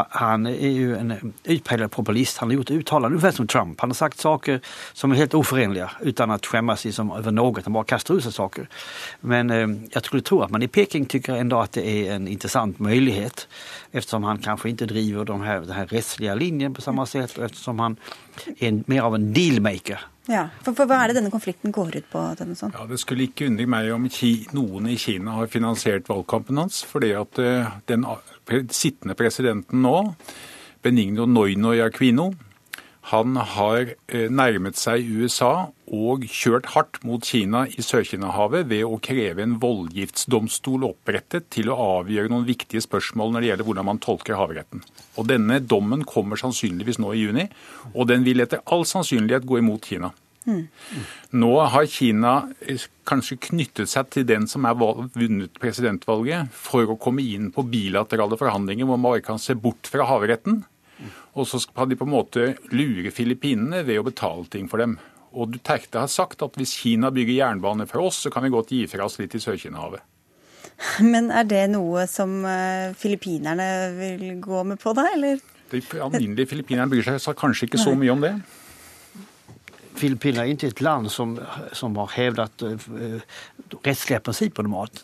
[0.10, 2.38] Han är ju en utpräglad populist.
[2.38, 3.82] Han har gjort uttalanden ungefär som Trump.
[3.82, 4.60] Han har sagt saker
[4.94, 7.64] som är helt oförenliga utan att skämmas liksom över något.
[7.64, 8.70] Han bara kastar ut sig saker.
[9.20, 12.28] Men eh, jag skulle tro att man i Peking tycker ändå att det är en
[12.28, 13.48] intressant möjlighet
[13.92, 17.80] eftersom han kanske inte driver de här, den här rättsliga linjen på samma sätt eftersom
[17.80, 17.96] han
[18.60, 22.10] en, mer av en dealmaker Ja, for, for Hva er det denne konflikten går ut
[22.12, 22.22] på?
[22.58, 22.74] Sånn?
[22.76, 26.84] Ja, Det skulle ikke undre meg om Ki, noen i Kina har finansiert valgkampen hans.
[26.86, 28.06] fordi at uh, den
[28.70, 29.98] sittende presidenten nå,
[30.86, 32.30] Benigno Noino Aquino,
[33.10, 39.00] han har uh, nærmet seg USA og kjørt hardt mot Kina i Sør-Kina-havet ved å
[39.02, 44.02] kreve en voldgiftsdomstol opprettet til å avgjøre noen viktige spørsmål når det gjelder hvordan man
[44.04, 44.86] tolker havretten.
[45.18, 47.50] Og Denne dommen kommer sannsynligvis nå i juni,
[47.96, 50.14] og den vil etter all sannsynlighet gå imot Kina.
[50.46, 50.66] Mm.
[51.42, 57.00] Nå har Kina eh, kanskje knyttet seg til den som er vunnet presidentvalget, for å
[57.02, 60.64] komme inn på bilaterale forhandlinger hvor man bare kan se bort fra havretten.
[61.38, 64.98] Og så skal de på en måte lure Filippinene ved å betale ting for dem.
[65.38, 68.74] Og Duterte har sagt at hvis Kina bygger jernbane for oss, så kan vi godt
[68.74, 70.02] gi fra oss litt i Sør-Kina-havet.
[71.04, 75.42] Men er det noe som eh, filippinerne vil gå med på, da, eller?
[75.70, 78.34] De alminnelige filippinerne bryr seg kanskje ikke så mye om det.
[80.00, 81.36] Filippinene er ikke et land som,
[81.76, 83.20] som har hevdet uh,
[83.86, 85.04] rettslige prinsipper normalt.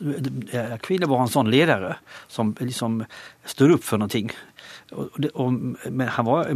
[0.86, 2.00] Kvinner var en sånn leder
[2.32, 3.04] som liksom
[3.46, 4.24] står opp for noe.
[4.96, 6.50] Og, og, men han var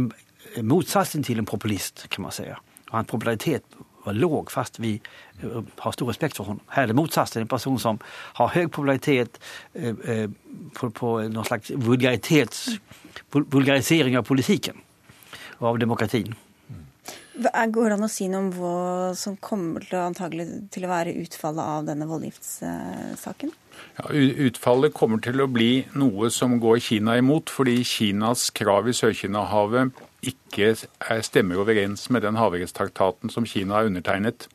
[0.66, 2.48] motsatsen til en populist, kan man si.
[2.90, 3.64] Og hans popularitet
[4.04, 5.00] var låg, fast vi
[5.42, 6.62] eh, har stor respekt for honom.
[6.74, 7.98] Her er det motsatsen, en person som
[8.38, 9.40] har høy popularitet
[9.74, 10.28] eh, eh,
[10.76, 14.76] på, på noen slags vulgarisering av politikken
[15.60, 16.34] og av demokratien.
[17.40, 21.16] Går det an å si noe om hva som kommer til, antagelig til å være
[21.22, 23.52] utfallet av denne voldgiftssaken?
[23.96, 24.04] Ja,
[24.46, 29.96] utfallet kommer til å bli noe som går Kina imot, fordi Kinas krav i Sør-Kina-havet
[30.20, 30.74] ikke
[31.24, 34.48] stemmer overens med den havrettstraktaten som Kina har undertegnet.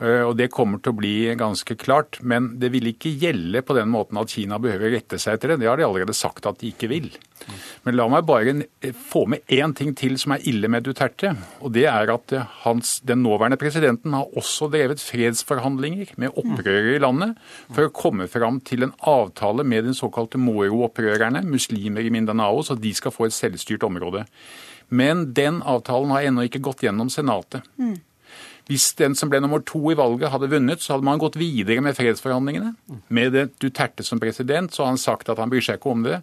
[0.00, 3.76] Eh, og Det kommer til å bli ganske klart, men det vil ikke gjelde på
[3.78, 5.62] den måten at Kina behøver rette seg etter det.
[5.62, 7.08] Det har de allerede sagt at de ikke vil.
[7.86, 8.54] Men la meg bare
[8.96, 11.34] få med én ting til som er ille med Duterte.
[11.64, 16.96] Og det er at eh, hans, den nåværende presidenten har også drevet fredsforhandlinger med opprørere
[16.96, 17.36] i landet
[17.70, 22.76] for å komme fram til en avtale med den såkalte Moro-opprørerne, muslimer i Mindanao, så
[22.76, 24.26] de skal få et selvstyrt område.
[24.88, 27.64] Men den avtalen har ennå ikke gått gjennom Senatet.
[27.80, 27.96] Mm.
[28.66, 31.84] Hvis den som ble nummer to i valget hadde vunnet, så hadde man gått videre
[31.84, 32.74] med fredsforhandlingene.
[33.14, 36.20] Med Duterte som president, så har han sagt at han bryr seg ikke om det.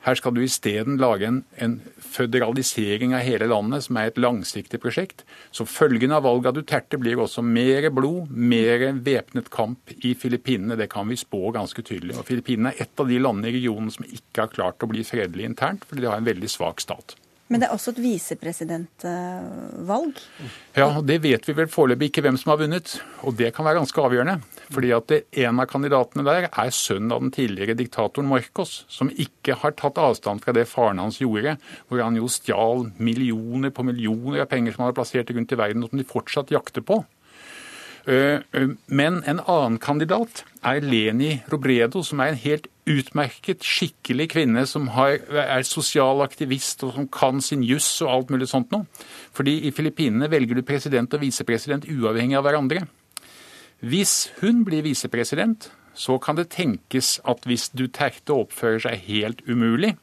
[0.00, 4.80] Her skal du isteden lage en, en føderalisering av hele landet, som er et langsiktig
[4.80, 5.26] prosjekt.
[5.52, 10.78] Så følgen av valget av Duterte blir også mer blod, mer væpnet kamp i Filippinene.
[10.80, 12.16] Det kan vi spå ganske tydelig.
[12.16, 15.04] Og Filippinene er et av de landene i regionen som ikke har klart å bli
[15.04, 17.18] fredelig internt, fordi de har en veldig svak stat.
[17.50, 20.18] Men det er også et visepresidentvalg?
[20.78, 22.92] Ja, det vet vi vel foreløpig ikke hvem som har vunnet.
[23.26, 24.36] Og det kan være ganske avgjørende.
[24.70, 29.58] Fordi at en av kandidatene der er sønnen av den tidligere diktatoren Marcos, som ikke
[29.64, 31.56] har tatt avstand fra det faren hans gjorde,
[31.90, 35.58] hvor han jo stjal millioner på millioner av penger som han har plassert rundt i
[35.58, 37.02] verden, og som de fortsatt jakter på.
[38.06, 44.28] Eh, eh, men en annen kandidat er Leni Robredo, som er en helt utmerket, skikkelig
[44.32, 48.88] kvinne som er sosial aktivist og som kan sin juss og alt mulig sånt noe.
[49.36, 52.86] Fordi i Filippinene velger du president og visepresident uavhengig av hverandre.
[53.80, 59.94] Hvis hun blir visepresident, så kan det tenkes at hvis Duterte oppfører seg helt umulig,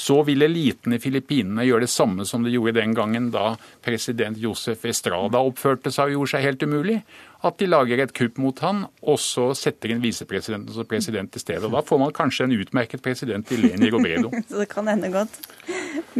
[0.00, 3.52] så vil eliten i Filippinene gjøre det samme som de gjorde den gangen da
[3.84, 7.00] president Josef Estrada oppførte seg og gjorde seg helt umulig
[7.42, 11.40] at de lager et kupp mot han, og så setter inn visepresidenten som president i
[11.40, 11.64] stedet.
[11.64, 14.28] Og Da får man kanskje en utmerket president i Leni Robredo.
[14.50, 15.40] så det kan hende godt.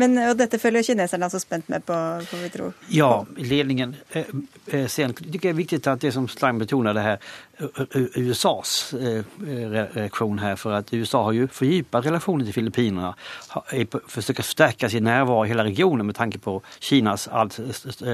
[0.00, 1.94] Men og dette følger kineserne altså spent med på,
[2.30, 2.70] får vi tro?
[2.94, 3.94] Ja, ledningen.
[4.16, 4.32] Eh,
[4.72, 7.18] eh, sen er viktig at viktigt det som Stein det her
[8.16, 10.56] USAs reaksjon her.
[10.56, 13.12] For at USA har jo fordypet relasjonen til Filippinene.
[14.08, 17.58] Forsøker å forsterke sin nærvær i hele regionen med tanke på Kinas alt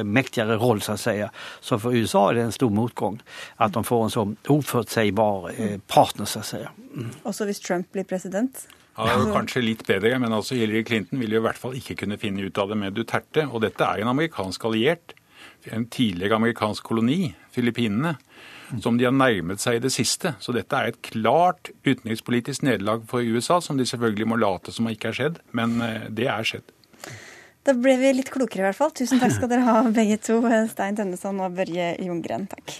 [0.03, 1.21] mektigere roll så å si.
[1.63, 3.23] Så for USA er det en stor motgång motgång.
[3.57, 6.71] At de får en så oförutsägbar eh, partner, så att säga.
[6.95, 7.11] Mm.
[7.23, 8.69] Også hvis Trump blir president?
[8.97, 11.75] Ja, det er kanskje litt bedre, men altså Hillary Clinton vil jo i hvert fall
[11.77, 13.45] ikke kunne finne ut av det med Duterte.
[13.53, 15.13] Og dette er en amerikansk alliert,
[15.69, 18.15] en tidligere amerikansk koloni, Filippinene,
[18.81, 20.33] som de har nærmet seg i det siste.
[20.41, 24.89] Så dette er et klart utenrikspolitisk nederlag for USA, som de selvfølgelig må late som
[24.89, 26.73] ikke er skjedd, men eh, det er skjedd.
[27.67, 28.93] Da ble vi litt klokere i hvert fall.
[28.95, 30.39] Tusen takk skal dere ha begge to,
[30.71, 32.47] Stein Tønneson og Børje Ljunggren.
[32.53, 32.77] Takk.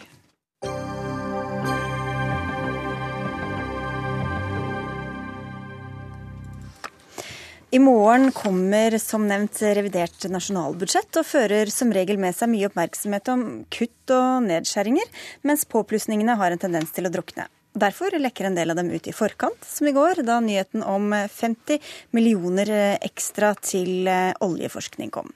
[7.75, 13.27] I morgen kommer som nevnt revidert nasjonalbudsjett, og fører som regel med seg mye oppmerksomhet
[13.35, 13.43] om
[13.75, 15.11] kutt og nedskjæringer,
[15.43, 17.51] mens påplussingene har en tendens til å drukne.
[17.77, 21.11] Derfor lekker en del av dem ut i forkant, som i går, da nyheten om
[21.13, 21.77] 50
[22.17, 22.71] millioner
[23.05, 24.09] ekstra til
[24.41, 25.29] oljeforskning kom.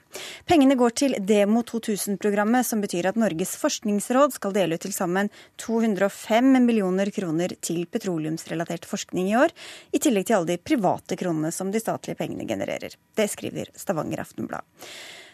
[0.49, 5.29] Pengene går til Demo 2000-programmet, som betyr at Norges forskningsråd skal dele ut til sammen
[5.61, 9.53] 205 millioner kroner til petroleumsrelatert forskning i år,
[9.93, 12.97] i tillegg til alle de private kronene som de statlige pengene genererer.
[13.13, 14.65] Det skriver Stavanger Aftenblad.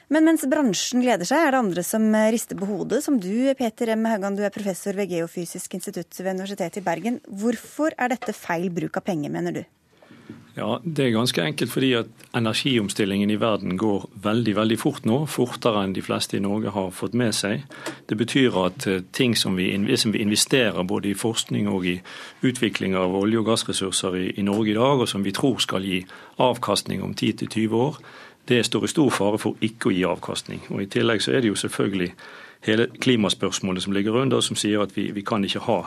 [0.07, 3.91] Men mens bransjen gleder seg, er det andre som rister på hodet, som du, Peter
[3.91, 4.05] M.
[4.07, 7.19] Haugan, du er professor ved Geofysisk institutt ved Universitetet i Bergen.
[7.27, 9.65] Hvorfor er dette feil bruk av penger, mener du?
[10.57, 15.19] Ja, Det er ganske enkelt fordi at energiomstillingen i verden går veldig veldig fort nå.
[15.29, 17.67] Fortere enn de fleste i Norge har fått med seg.
[18.09, 21.99] Det betyr at eh, ting som vi, investerer både i forskning og i
[22.41, 26.01] utvikling av olje- og gassressurser i Norge i dag, og som vi tror skal gi
[26.41, 28.01] avkastning om 10-20 år,
[28.47, 30.61] det står i stor fare for ikke å gi avkastning.
[30.71, 32.13] Og I tillegg så er det jo selvfølgelig
[32.65, 35.77] hele klimaspørsmålet som ligger under, som sier at vi, vi kan ikke ha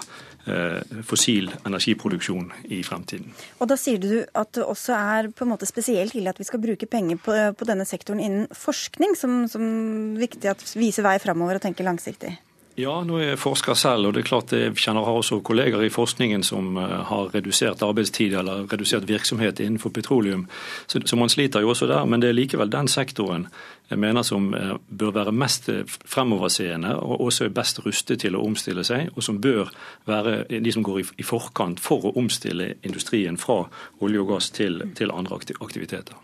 [0.46, 3.32] eh, fossil energiproduksjon i fremtiden.
[3.58, 6.46] Og Da sier du at det også er på en måte spesielt ille at vi
[6.48, 9.66] skal bruke penger på, på denne sektoren innen forskning, som, som
[10.20, 12.36] viktig at viser vei framover og tenker langsiktig?
[12.80, 15.82] Ja, nå er jeg forsker selv, og det er klart jeg kjenner har også kolleger
[15.84, 20.46] i forskningen som eh, har redusert arbeidstid eller redusert virksomhet innenfor petroleum.
[20.86, 22.06] Så, så man sliter jo også der.
[22.08, 23.48] Men det er likevel den sektoren
[23.90, 25.68] jeg mener som eh, bør være mest
[26.08, 29.68] fremoverseende og også er best rustet til å omstille seg, og som bør
[30.08, 33.64] være de som går i forkant for å omstille industrien fra
[34.00, 36.16] olje og gass til, til andre aktiviteter.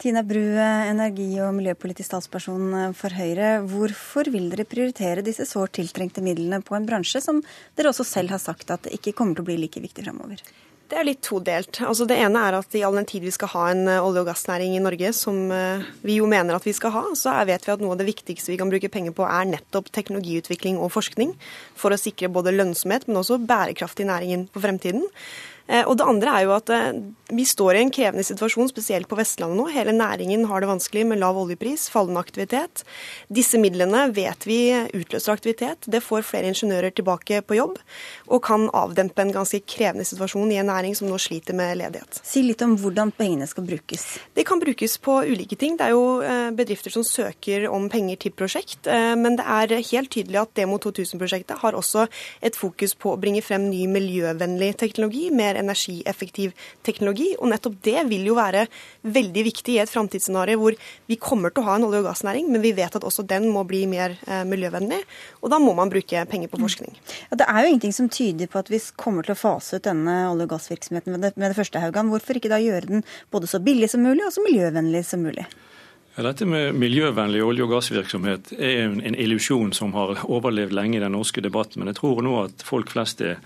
[0.00, 3.58] Tina Bru, energi- og miljøpolitisk statsperson for Høyre.
[3.68, 7.42] Hvorfor vil dere prioritere disse sårt tiltrengte midlene på en bransje som
[7.76, 10.40] dere også selv har sagt at det ikke kommer til å bli like viktig fremover?
[10.90, 11.82] Det er litt todelt.
[11.86, 14.24] Altså det ene er at i all den tid vi skal ha en eh, olje-
[14.24, 17.68] og gassnæring i Norge, som eh, vi jo mener at vi skal ha, så vet
[17.68, 20.90] vi at noe av det viktigste vi kan bruke penger på er nettopp teknologiutvikling og
[20.96, 21.36] forskning.
[21.78, 25.04] For å sikre både lønnsomhet, men også bærekraft i næringen for fremtiden.
[25.70, 26.98] Eh, og det andre er jo at eh,
[27.30, 29.68] vi står i en krevende situasjon, spesielt på Vestlandet nå.
[29.70, 32.82] Hele næringen har det vanskelig med lav oljepris, fallende aktivitet.
[33.30, 34.60] Disse midlene vet vi
[34.98, 35.86] utløser aktivitet.
[35.86, 37.78] Det får flere ingeniører tilbake på jobb,
[38.26, 42.20] og kan avdempe en ganske krevende situasjon i en næring som nå sliter med ledighet.
[42.26, 44.06] Si litt om hvordan pengene skal brukes.
[44.34, 45.78] Det kan brukes på ulike ting.
[45.78, 50.10] Det er jo eh, bedrifter som søker om penger til prosjekt, men det er helt
[50.12, 52.06] tydelig at Demo 2000-prosjektet har også
[52.44, 55.28] et fokus på å bringe frem ny miljøvennlig teknologi.
[55.30, 56.54] mer energieffektiv
[56.86, 57.30] teknologi.
[57.38, 58.66] Og nettopp det vil jo være
[59.02, 60.76] veldig viktig i et framtidsscenario hvor
[61.10, 63.48] vi kommer til å ha en olje- og gassnæring, men vi vet at også den
[63.52, 65.00] må bli mer eh, miljøvennlig.
[65.40, 66.94] Og da må man bruke penger på forskning.
[67.30, 69.86] Ja, det er jo ingenting som tyder på at vi kommer til å fase ut
[69.86, 72.12] denne olje- og gassvirksomheten med det, med det første, Haugan.
[72.12, 75.46] Hvorfor ikke da gjøre den både så billig som mulig og så miljøvennlig som mulig?
[76.20, 81.02] Dette med miljøvennlig olje- og gassvirksomhet er en, en illusjon som har overlevd lenge i
[81.02, 81.80] den norske debatten.
[81.80, 83.38] Men jeg tror nå at folk flest er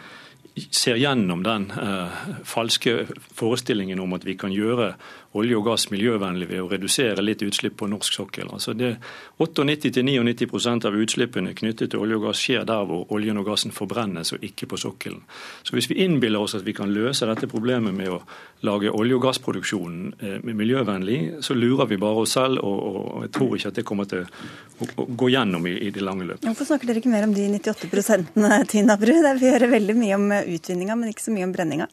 [0.55, 4.95] ser gjennom den eh, falske forestillingen om at vi kan gjøre
[5.35, 8.51] olje og gass miljøvennlig ved å redusere litt utslipp på norsk sokkel.
[8.55, 8.94] Altså det
[9.42, 14.35] 98-99 av utslippene knyttet til olje og gass skjer der hvor oljen og gassen forbrennes,
[14.35, 15.23] og ikke på sokkelen.
[15.62, 18.20] Så Hvis vi innbiller oss at vi kan løse dette problemet med å
[18.64, 23.33] lage olje- og gassproduksjonen eh, miljøvennlig, så lurer vi bare oss selv, og, og jeg
[23.37, 26.44] tror ikke at det kommer til å, å gå gjennom i, i, det lange løp.
[26.47, 28.38] Hvorfor snakker dere ikke mer om de 98%
[28.73, 29.12] Tina Bru?
[29.40, 31.90] Vi hører veldig mye om utvinninga, men ikke så mye om brenninga.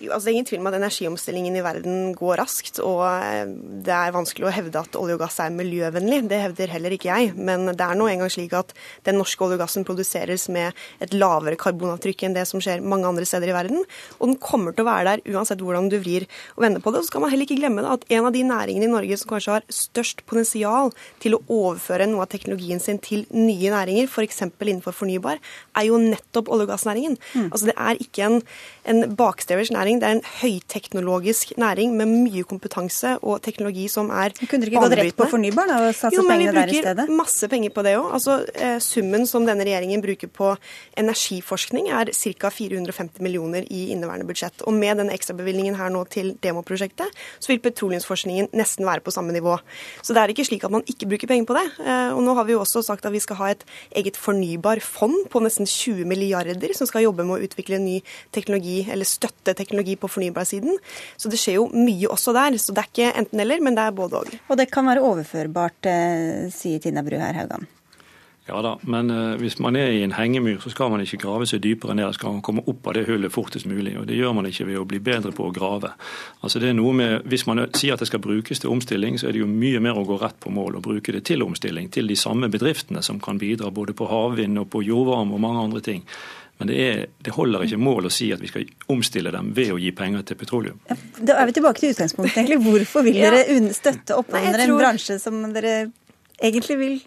[0.00, 3.50] Jo, altså Det er ingen tvil om at energiomstillingen i verden går raskt, og eh,
[3.84, 6.22] det er vanskelig å hevde at olje og gass er miljøvennlig.
[6.30, 7.34] Det hevder heller ikke jeg.
[7.36, 8.72] Men det er nå engang slik at
[9.08, 13.08] den norske olje og gassen produseres med et lavere karbonavtrykk enn det som skjer mange
[13.10, 13.84] andre steder i verden.
[14.20, 17.02] Og den kommer til å være der uansett hvordan du vrir og vender på det.
[17.02, 19.32] Og så skal man heller ikke glemme at en av de næringene i Norge som
[19.34, 24.44] kanskje har størst potensial til å overføre noe av teknologien sin til nye næringer, f.eks.
[24.60, 25.40] For innenfor fornybar,
[25.76, 27.18] er jo nettopp olje- og gassnæringen.
[27.34, 27.50] Mm.
[27.50, 28.40] Altså Det er ikke en,
[28.88, 30.00] en bakstreversk næring næring.
[30.00, 32.69] Det er en høyteknologisk næring med mye kompetanse
[33.20, 34.48] og teknologi som er banebrytende.
[34.50, 36.84] Kunne dere ikke gått rett på fornybar da, og satse pengene der i stedet?
[36.84, 38.08] Jo, men vi bruker masse penger på det òg.
[38.18, 40.52] Altså, eh, summen som denne regjeringen bruker på
[41.00, 42.50] energiforskning er ca.
[42.50, 44.62] 450 millioner i inneværende budsjett.
[44.66, 47.08] Og med denne ekstrabevilgningen her nå til Demo-prosjektet,
[47.40, 49.58] så vil petroleumsforskningen nesten være på samme nivå.
[50.02, 51.66] Så det er ikke slik at man ikke bruker penger på det.
[51.84, 53.64] Eh, og nå har vi jo også sagt at vi skal ha et
[53.96, 58.00] eget fornybarfond på nesten 20 milliarder som skal jobbe med å utvikle ny
[58.32, 60.78] teknologi, eller støtte teknologi teknologi på fornybarsiden.
[61.16, 62.56] Så det skjer jo mye også der.
[62.60, 64.32] Så det er ikke enten-eller, men det er både òg.
[64.48, 67.68] Og det kan være overførbart, eh, sier Tina Bru her, Haugan.
[68.50, 71.46] Ja da, men uh, hvis man er i en hengemyr, så skal man ikke grave
[71.46, 72.10] seg dypere ned.
[72.16, 73.92] Skal man komme opp av det hullet fortest mulig.
[74.00, 75.92] og Det gjør man ikke ved å bli bedre på å grave.
[76.42, 79.28] Altså det er noe med, Hvis man sier at det skal brukes til omstilling, så
[79.28, 81.92] er det jo mye mer å gå rett på mål og bruke det til omstilling.
[81.94, 85.66] Til de samme bedriftene som kan bidra både på havvind og på jordvarme og mange
[85.68, 86.02] andre ting.
[86.60, 89.72] Men det, er, det, holder ikke mål å si at vi skal omstille dem ved
[89.72, 90.80] å gi penger til petroleum.
[90.90, 90.96] Ja,
[91.30, 92.58] da er vi tilbake til utgangspunktet, egentlig.
[92.66, 95.78] Hvorfor vil dere støtte opp under en bransje som dere
[96.36, 96.98] egentlig vil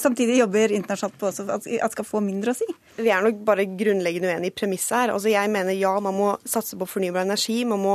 [0.00, 2.66] samtidig jobber internasjonalt på også at skal få mindre å si?
[2.96, 5.12] Vi er nok bare grunnleggende uenige i premisset her.
[5.14, 7.62] Altså jeg mener ja, man må satse på fornybar energi.
[7.68, 7.94] Man må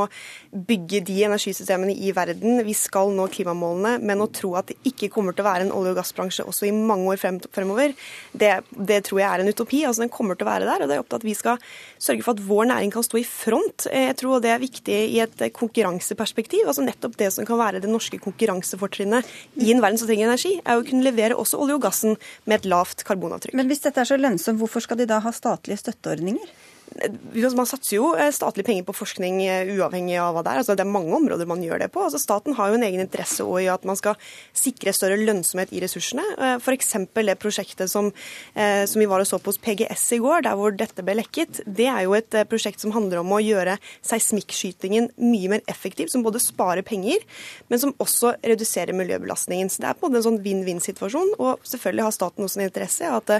[0.52, 2.62] bygge de energisystemene i verden.
[2.66, 3.98] Vi skal nå klimamålene.
[4.06, 6.70] Men å tro at det ikke kommer til å være en olje- og gassbransje også
[6.70, 7.22] i mange år
[7.54, 7.94] fremover,
[8.34, 9.84] det, det, tror jeg er en utopi.
[9.88, 10.86] Altså Den kommer til å være der.
[10.86, 11.62] og det er opptatt at Vi skal
[11.98, 13.88] sørge for at vår næring kan stå i front.
[13.92, 16.68] Jeg tror det er viktig i et konkurranseperspektiv.
[16.68, 19.26] altså Nettopp det som kan være det norske konkurransefortrinnet
[19.62, 22.60] i en verden som trenger energi, er å kunne levere også olje og gassen med
[22.60, 23.56] et lavt karbonavtrykk.
[23.56, 26.52] Men hvis dette er så lønnsomt, hvorfor skal de da ha statlige støtteordninger?
[26.88, 30.62] Man satser jo eh, statlige penger på forskning eh, uavhengig av hva det er.
[30.62, 32.02] Altså, det er mange områder man gjør det på.
[32.06, 34.16] Altså, staten har jo en egen interesse i at man skal
[34.56, 36.24] sikre større lønnsomhet i ressursene.
[36.38, 36.96] Eh, F.eks.
[37.14, 38.10] det prosjektet som,
[38.56, 41.62] som, vi var og så på hos PGS i går, der hvor dette ble lekket.
[41.66, 46.24] Det er jo et prosjekt som handler om å gjøre seismikkskytingen mye mer effektiv, som
[46.26, 47.22] både sparer penger,
[47.68, 49.70] men som også reduserer miljøbelastningen.
[49.70, 51.36] Så det er på en sånn vinn-vinn-situasjon.
[51.38, 53.36] Og selvfølgelig har staten også en interesse i at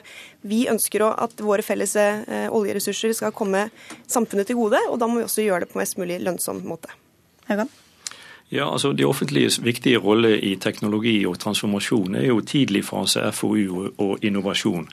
[0.48, 3.68] vi ønsker at våre felles oljeressurser skal komme
[4.10, 6.94] samfunnet til gode, og da må vi også gjøre det på mest mulig lønnsom måte.
[7.48, 7.70] Høygan?
[8.50, 13.90] Ja, altså De offentliges viktige rolle i teknologi og transformasjon er jo tidlig fase FoU
[13.98, 14.88] og innovasjon.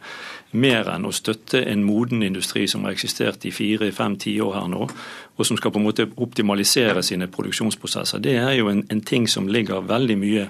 [0.59, 4.89] Mer enn å støtte en moden industri som har eksistert i fire-fem tiår her nå,
[5.37, 8.19] og som skal på en måte optimalisere sine produksjonsprosesser.
[8.19, 10.49] Det er jo en, en ting som ligger veldig mye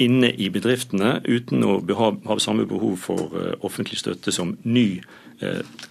[0.00, 4.94] inne i bedriftene, uten å ha, ha samme behov for uh, offentlig støtte som ny
[4.96, 5.19] Eh,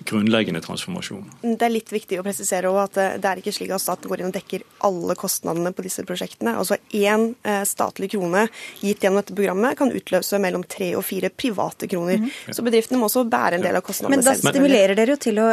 [0.05, 1.23] grunnleggende transformasjon.
[1.41, 4.21] Det er litt viktig å presisere at eh, det er ikke slik at staten går
[4.21, 6.53] inn og dekker alle kostnadene på disse prosjektene.
[6.59, 8.45] Altså Én eh, statlig krone
[8.81, 12.17] gitt gjennom dette programmet kan utløse mellom tre og fire private kroner.
[12.17, 12.53] Mm -hmm.
[12.53, 15.39] Så bedriftene må også bære en del av kostnadene Men da stimulerer dere jo til
[15.39, 15.47] å,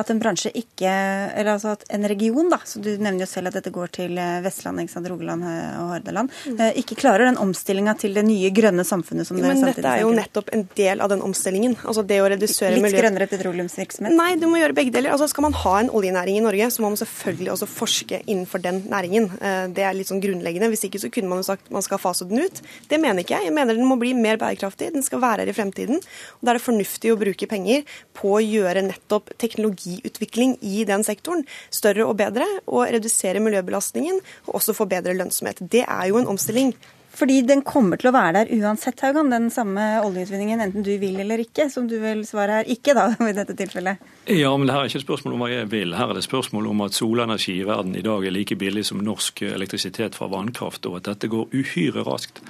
[0.00, 0.90] at en bransje ikke
[1.38, 4.14] Eller altså at en region, da, så du nevner jo selv at dette går til
[4.42, 6.72] Vestlandet, Rogaland og Hordaland, mm.
[6.76, 9.84] ikke klarer den omstillinga til det nye grønne samfunnet som dere samtidig snakker om.
[9.84, 11.76] Men dette er jo nettopp en del av den omstillingen.
[11.84, 13.00] Altså det å redusere Litt miljø...
[13.00, 14.14] grønnere petroleumsvirksomhet?
[14.18, 15.14] Nei, du må gjøre begge deler.
[15.14, 18.62] Altså, skal man ha en oljenæring i Norge, så må man selvfølgelig også forske innenfor
[18.64, 19.30] den næringen.
[19.38, 20.70] Eh, det er litt sånn grunnleggende.
[20.72, 22.62] Hvis ikke så kunne man jo sagt man skal fase den ut.
[22.90, 23.48] Det mener ikke jeg.
[23.48, 24.90] Jeg mener den må bli mer bærekraftig.
[24.94, 26.02] Den skal være her i fremtiden.
[26.38, 27.86] Og Da er det fornuftig å bruke penger
[28.18, 34.60] på å gjøre nettopp teknologiutvikling i den sektoren større og bedre, og redusere miljøbelastningen, og
[34.60, 35.62] også få bedre lønnsomhet.
[35.70, 36.74] Det er jo en omstilling
[37.18, 41.18] fordi den kommer til å være der uansett, Haugan, den samme oljeutvinningen, enten du vil
[41.18, 44.04] eller ikke, som du vil svare her ikke, da, i dette tilfellet.
[44.28, 45.96] Ja, men her er ikke et spørsmål om hva jeg vil.
[45.98, 49.02] Her er det spørsmål om at solenergi i verden i dag er like billig som
[49.02, 52.42] norsk elektrisitet fra vannkraft, og at dette går uhyre raskt.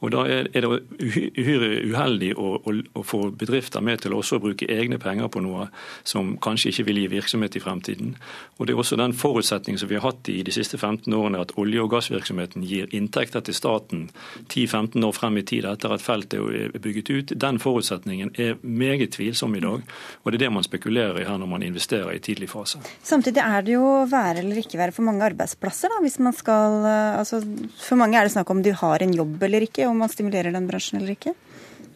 [0.00, 0.68] Og Da er det
[1.00, 5.68] uhyre uheldig å, å få bedrifter med til også å bruke egne penger på noe
[6.08, 8.14] som kanskje ikke vil gi virksomhet i fremtiden.
[8.58, 11.40] Og Det er også den forutsetningen som vi har hatt i de siste 15 årene,
[11.40, 14.09] at olje- og gassvirksomheten gir inntekter til staten
[14.48, 17.34] 10-15 år frem i tid etter at feltet er bygget ut.
[17.40, 19.84] Den forutsetningen er meget tvilsom i dag,
[20.22, 22.80] og det er det man spekulerer i her når man investerer i tidlig fase.
[23.02, 26.86] Samtidig er det jo være eller ikke være for mange arbeidsplasser, da, hvis man skal
[26.86, 27.42] altså,
[27.80, 30.52] For mange er det snakk om du har en jobb eller ikke, om man stimulerer
[30.54, 31.34] den bransjen eller ikke?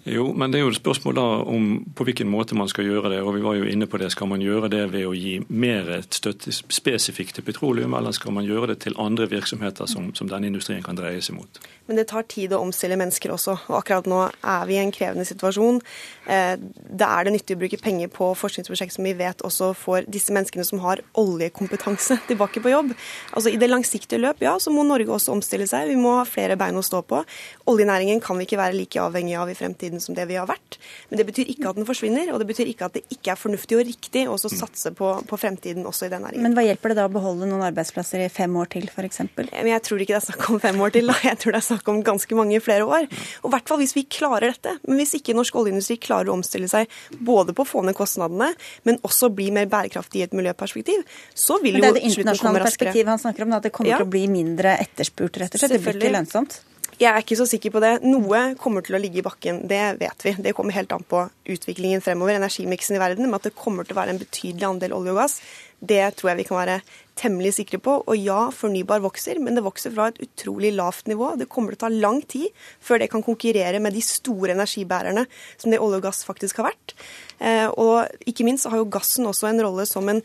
[0.05, 3.09] Jo, men det er jo et spørsmål da om på hvilken måte man skal gjøre
[3.14, 3.23] det.
[3.23, 4.11] og vi var jo inne på det.
[4.12, 8.45] Skal man gjøre det ved å gi mer støtte spesifikt til petroleum, eller skal man
[8.45, 11.61] gjøre det til andre virksomheter som, som denne industrien kan dreie seg mot?
[11.87, 13.57] Men det tar tid å omstille mennesker også.
[13.69, 15.81] Og akkurat nå er vi i en krevende situasjon.
[16.29, 16.55] Eh,
[17.01, 20.33] da er det nyttig å bruke penger på forskningsprosjekt som vi vet også får disse
[20.37, 22.93] menneskene som har oljekompetanse, tilbake på jobb.
[23.33, 25.88] Altså I det langsiktige løp, ja, så må Norge også omstille seg.
[25.93, 27.25] Vi må ha flere bein å stå på.
[27.73, 30.79] Oljenæringen kan vi ikke være like avhengig av i fremtiden som det vi har vært.
[31.11, 33.41] Men det betyr ikke at den forsvinner, og det betyr ikke at det ikke er
[33.41, 36.47] fornuftig og riktig å satse på, på, fremtiden også i den næringen.
[36.47, 39.23] Men hva hjelper det da å beholde noen arbeidsplasser i fem år til, f.eks.?
[39.55, 41.11] Jeg tror ikke det er snakk om fem år til.
[41.11, 41.19] da.
[41.31, 43.09] Jeg tror det er snakk om ganske mange flere år.
[43.43, 44.77] Og i hvert fall hvis vi klarer dette.
[44.89, 46.91] Men hvis ikke norsk oljeindustri klarer å omstille seg
[47.25, 48.53] både på å få ned kostnadene,
[48.89, 51.03] men også bli mer bærekraftig i et miljøperspektiv,
[51.35, 51.95] så vil jo slutten komme raskere.
[51.95, 54.01] Det er det internasjonale perspektivet han snakker om, at det kommer ja.
[54.01, 55.77] til å bli mindre etterspurt, rett og slett.
[55.77, 56.63] Det blir ikke lønnsomt.
[56.95, 57.93] Jeg er ikke så sikker på det.
[58.07, 60.35] Noe kommer til å ligge i bakken, det vet vi.
[60.47, 63.97] Det kommer helt an på utviklingen fremover, energimiksen i verden, Men at det kommer til
[63.97, 65.41] å være en betydelig andel olje og gass.
[65.85, 66.77] Det tror jeg vi kan være
[67.19, 67.97] temmelig sikre på.
[68.07, 71.35] Og ja, fornybar vokser, men det vokser fra et utrolig lavt nivå.
[71.41, 72.49] Det kommer til å ta lang tid
[72.81, 75.27] før det kan konkurrere med de store energibærerne
[75.57, 76.95] som det olje og gass faktisk har vært.
[77.43, 80.23] Eh, og ikke minst har jo gassen også en rolle som en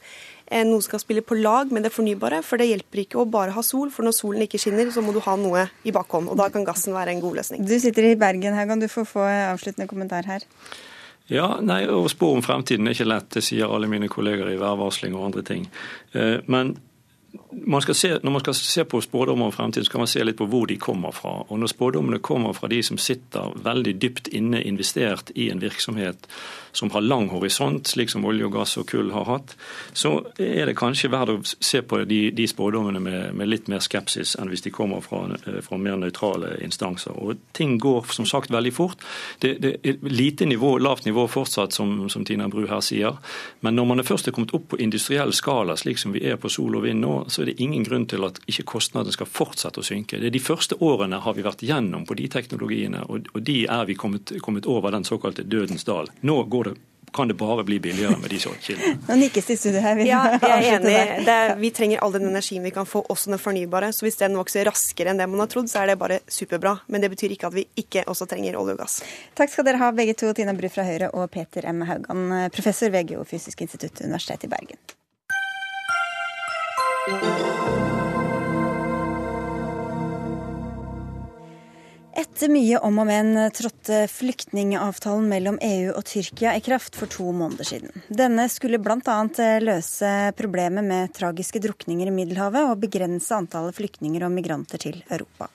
[0.49, 2.41] noe skal spille på lag med det fornybare.
[2.45, 5.13] For det hjelper ikke å bare ha sol, for når solen ikke skinner, så må
[5.15, 6.31] du ha noe i bakhånd.
[6.31, 7.65] Og da kan gassen være en god løsning.
[7.69, 8.81] Du sitter i Bergen, Haugan.
[8.81, 10.45] Du får få avsluttende kommentar her.
[11.29, 14.57] Ja, nei, Å spå om fremtiden er ikke lett, det sier alle mine kolleger i
[14.57, 15.67] værvarsling og andre ting.
[16.49, 16.77] Men
[17.51, 20.37] man se, når man skal se på spådommer om fremtiden, så kan man se litt
[20.37, 21.43] på hvor de kommer fra.
[21.49, 26.27] Og Når spådommene kommer fra de som sitter veldig dypt inne investert i en virksomhet
[26.71, 29.55] som har lang horisont, slik som olje og gass og kull har hatt,
[29.93, 33.83] så er det kanskje verdt å se på de, de spådommene med, med, litt mer
[33.83, 35.23] skepsis enn hvis de kommer fra,
[35.65, 37.15] fra mer nøytrale instanser.
[37.17, 39.01] Og Ting går som sagt veldig fort.
[39.41, 43.17] Det, det er lite nivå, lavt nivå fortsatt, som, som Tina Bru her sier.
[43.65, 46.39] Men når man er først er kommet opp på industriell skala, slik som vi er
[46.41, 49.29] på sol og vind nå, så er det ingen grunn til at ikke kostnadene skal
[49.29, 50.19] fortsette å synke.
[50.19, 53.59] Det er De første årene har vi vært gjennom på de teknologiene, og, og de
[53.69, 56.09] er vi kommet, kommet over den såkalte dødens dal.
[56.21, 56.77] Nå går det
[57.13, 58.97] kan det bare bli billigere med de kildene.
[59.07, 59.97] Nå nikkes det i studio her.
[60.05, 60.93] ja, jeg er enig.
[61.27, 63.93] Er, vi trenger all den energien vi kan få, også den fornybare.
[63.93, 66.77] Så hvis den vokser raskere enn det man har trodd, så er det bare superbra.
[66.87, 69.01] Men det betyr ikke at vi ikke også trenger olje og gass.
[69.37, 71.81] Takk skal dere ha begge to, Tina Bru fra Høyre og Peter M.
[71.89, 74.79] Haugan, professor ved Geofysisk institutt, Universitetet i Bergen.
[82.19, 87.29] Etter mye om og men trådte flyktningavtalen mellom EU og Tyrkia i kraft for to
[87.31, 87.93] måneder siden.
[88.11, 89.19] Denne skulle bl.a.
[89.63, 95.47] løse problemet med tragiske drukninger i Middelhavet og begrense antallet flyktninger og migranter til Europa.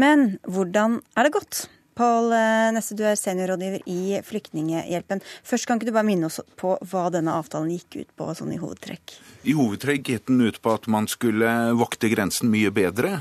[0.00, 1.66] Men hvordan er det gått?
[1.98, 5.20] Pål eh, Nesse, du er seniorrådgiver i Flyktninghjelpen.
[5.44, 8.54] Først Kan ikke du bare minne oss på hva denne avtalen gikk ut på, sånn
[8.56, 9.18] i hovedtrekk?
[9.44, 13.18] I hovedtrekk gikk den ut på at man skulle vokte grensen mye bedre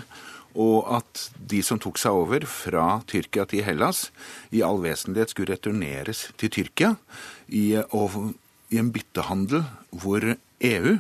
[0.58, 4.08] og at de som tok seg over fra Tyrkia til Hellas,
[4.50, 6.96] i all vesentlighet skulle returneres til Tyrkia
[7.48, 10.98] i, i en byttehandel hvor EU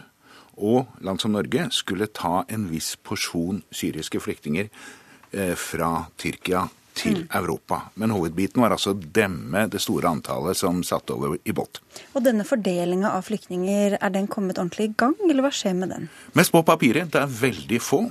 [0.57, 7.23] og land som Norge skulle ta en viss porsjon syriske flyktninger eh, fra Tyrkia til
[7.23, 7.27] mm.
[7.37, 7.81] Europa.
[7.93, 11.81] Men hovedbiten var altså å demme det store antallet som satt over i båt.
[12.17, 15.93] Og denne fordelinga av flyktninger, er den kommet ordentlig i gang, eller hva skjer med
[15.93, 16.07] den?
[16.37, 17.11] Mest på papiret.
[17.13, 18.07] Det er veldig få.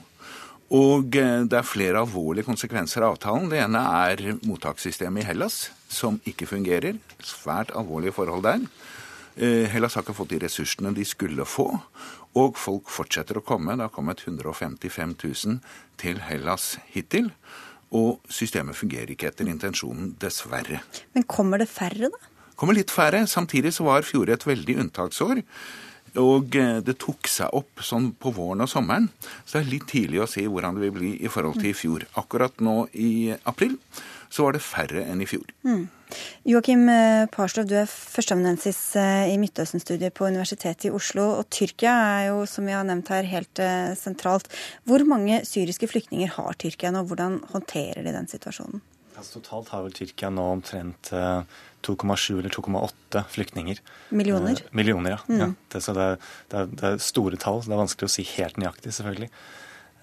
[0.75, 3.51] Og eh, det er flere alvorlige konsekvenser av avtalen.
[3.53, 6.99] Det ene er mottakssystemet i Hellas, som ikke fungerer.
[7.23, 8.67] Svært alvorlige forhold der.
[9.37, 11.69] Eh, Hellas har ikke fått de ressursene de skulle få,
[12.37, 13.77] og folk fortsetter å komme.
[13.77, 15.61] Det har kommet 155 000
[16.03, 17.31] til Hellas hittil.
[17.95, 20.81] Og systemet fungerer ikke etter intensjonen, dessverre.
[21.14, 22.33] Men kommer det færre, da?
[22.59, 23.23] Kommer litt færre.
[23.31, 25.45] Samtidig så var fjoråret et veldig unntaksår.
[26.21, 29.09] Og eh, det tok seg opp sånn på våren og sommeren.
[29.45, 31.77] Så det er litt tidlig å si hvordan det vil bli i forhold til i
[31.77, 32.07] fjor.
[32.21, 33.77] Akkurat nå i april
[34.33, 35.47] så var det færre enn i fjor.
[35.67, 35.85] Mm.
[36.47, 41.29] Joakim eh, Parslov, du er førsteamanuensis eh, i Midtøsten-studiet på Universitetet i Oslo.
[41.41, 43.62] Og Tyrkia er jo, som vi har nevnt her, helt
[44.01, 44.51] sentralt.
[44.89, 47.07] Hvor mange syriske flyktninger har Tyrkia nå?
[47.07, 48.83] Hvordan håndterer de den situasjonen?
[49.17, 51.09] Altså, totalt har vel Tyrkia nå omtrent
[51.87, 53.80] 2,7 eller 2,8 flyktninger.
[54.09, 54.51] Millioner?
[54.51, 55.20] Eh, millioner, ja.
[55.28, 55.41] Mm.
[55.41, 55.49] ja.
[55.72, 56.09] Det, så det,
[56.51, 57.62] det, er, det, er, store tall.
[57.62, 59.30] så Det er vanskelig å si helt nøyaktig, selvfølgelig.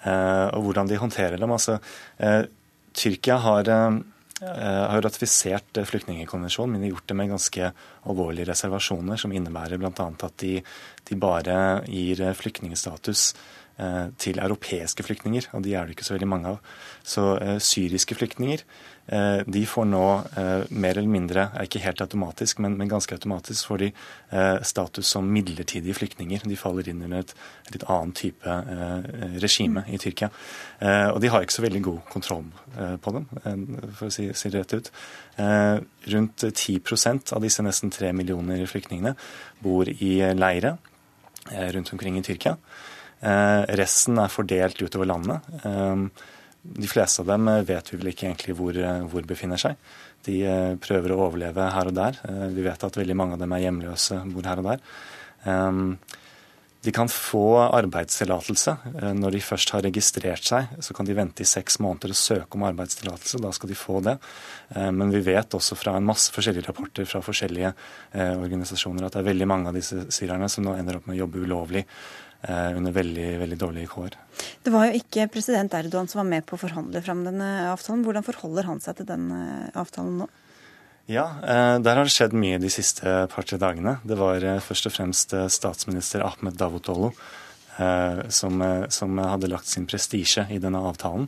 [0.03, 1.55] Eh, og hvordan de håndterer dem.
[1.55, 1.79] Altså,
[2.17, 2.43] eh,
[2.93, 3.99] Tyrkia har, eh,
[4.43, 7.73] har ratifisert flyktningkonvensjonen, men de har gjort det med ganske
[8.05, 9.91] alvorlige reservasjoner, som innebærer bl.a.
[9.91, 10.61] at de,
[11.09, 13.33] de, bare gir flyktningstatus
[13.79, 16.75] eh, til europeiske flyktninger, og de er det ikke så veldig mange av.
[17.03, 18.92] Så eh, syriske flyktninger Eh,
[19.45, 20.03] de får nå
[20.39, 25.09] eh, mer eller mindre, ikke helt automatisk, men, men ganske automatisk, får de eh, status
[25.11, 26.45] som midlertidige flyktninger.
[26.47, 27.33] De faller inn under et
[27.73, 28.55] litt annet type
[29.43, 30.29] regime i Tyrkia.
[31.13, 32.47] Og de har ikke så veldig god kontroll
[33.01, 33.27] på dem,
[33.95, 34.89] for å si, si det rett ut.
[36.13, 39.15] Rundt 10% av disse nesten tre millioner flyktningene
[39.63, 40.75] bor i leire
[41.49, 42.57] rundt omkring i Tyrkia.
[43.79, 45.49] Resten er fordelt utover landet.
[46.63, 49.75] De fleste av dem eh, vet vi vel ikke egentlig hvor, eh, hvor befinner seg.
[50.23, 52.19] De eh, prøver å overleve her og der.
[52.55, 54.83] Vi vet at veldig mange av dem er hjemløse, bor her og der.
[55.51, 55.97] Ehm,
[56.83, 58.73] de kan få arbeidstillatelse.
[59.15, 62.59] Når de først har registrert seg, så kan de vente i seks måneder og søke
[62.59, 63.39] om arbeidstillatelse.
[63.39, 64.17] Da skal de få det.
[64.75, 67.71] Men vi vet også fra en masse forskjellige rapporter fra forskjellige
[68.19, 71.21] organisasjoner at det er veldig mange av disse syrerne som nå ender opp med å
[71.21, 71.85] jobbe ulovlig
[72.49, 74.15] under veldig, veldig dårlige kår.
[74.63, 78.03] Det var jo ikke president Erdogan som var med på å forhandle fram denne avtalen.
[78.03, 80.27] Hvordan forholder han seg til den eh, avtalen nå?
[81.11, 83.97] Ja, eh, der har det skjedd mye de siste par-tre dagene.
[84.03, 87.13] Det var først og fremst statsminister Ahmed Davutoglu
[88.29, 88.59] som,
[88.93, 91.25] som hadde lagt sin prestisje i denne avtalen.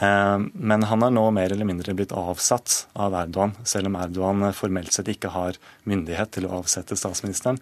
[0.00, 4.46] Eh, men han er nå mer eller mindre blitt avsatt av Erdogan, selv om Erdogan
[4.56, 7.60] formelt sett ikke har myndighet til å avsette statsministeren.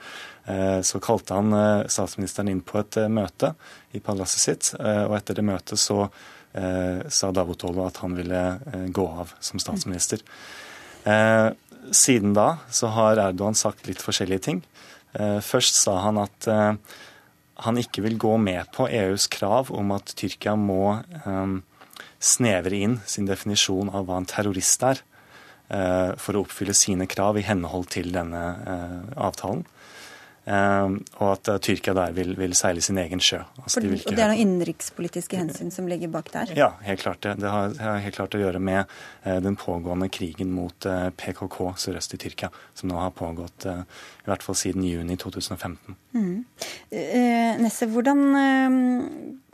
[0.48, 3.52] Eh, så kalte han eh, statsministeren inn på et møte
[3.92, 6.08] i palasset sitt, og etter det møtet så
[7.12, 8.40] sa Davutoglu at han ville
[8.90, 10.22] gå av som statsminister.
[11.92, 14.62] siden da så har Erdogan sagt litt forskjellige ting.
[15.16, 16.74] Eh, først sa han at eh,
[17.64, 21.54] han ikke vil gå med på EUs krav om at Tyrkia må eh,
[22.20, 25.00] snevre inn sin definisjon av hva en terrorist er,
[25.72, 28.44] eh, for å oppfylle sine krav i henhold til denne
[28.74, 29.64] eh, avtalen.
[30.48, 33.42] Ehm, og at uh, Tyrkia der vil, vil, seile sin egen sjø.
[33.60, 36.54] Altså, de og Det er noen innenrikspolitiske hensyn som ligger bak der?
[36.56, 37.34] Ja, helt klart det.
[37.42, 38.86] Det har, helt klart å gjøre med
[39.26, 44.28] uh, den pågående krigen mot uh, PKK sørøst i Tyrkia, som nå har pågått i
[44.28, 45.96] hvert fall siden juni 2015.
[46.16, 46.44] Mm.
[47.60, 48.22] Nesse, hvordan,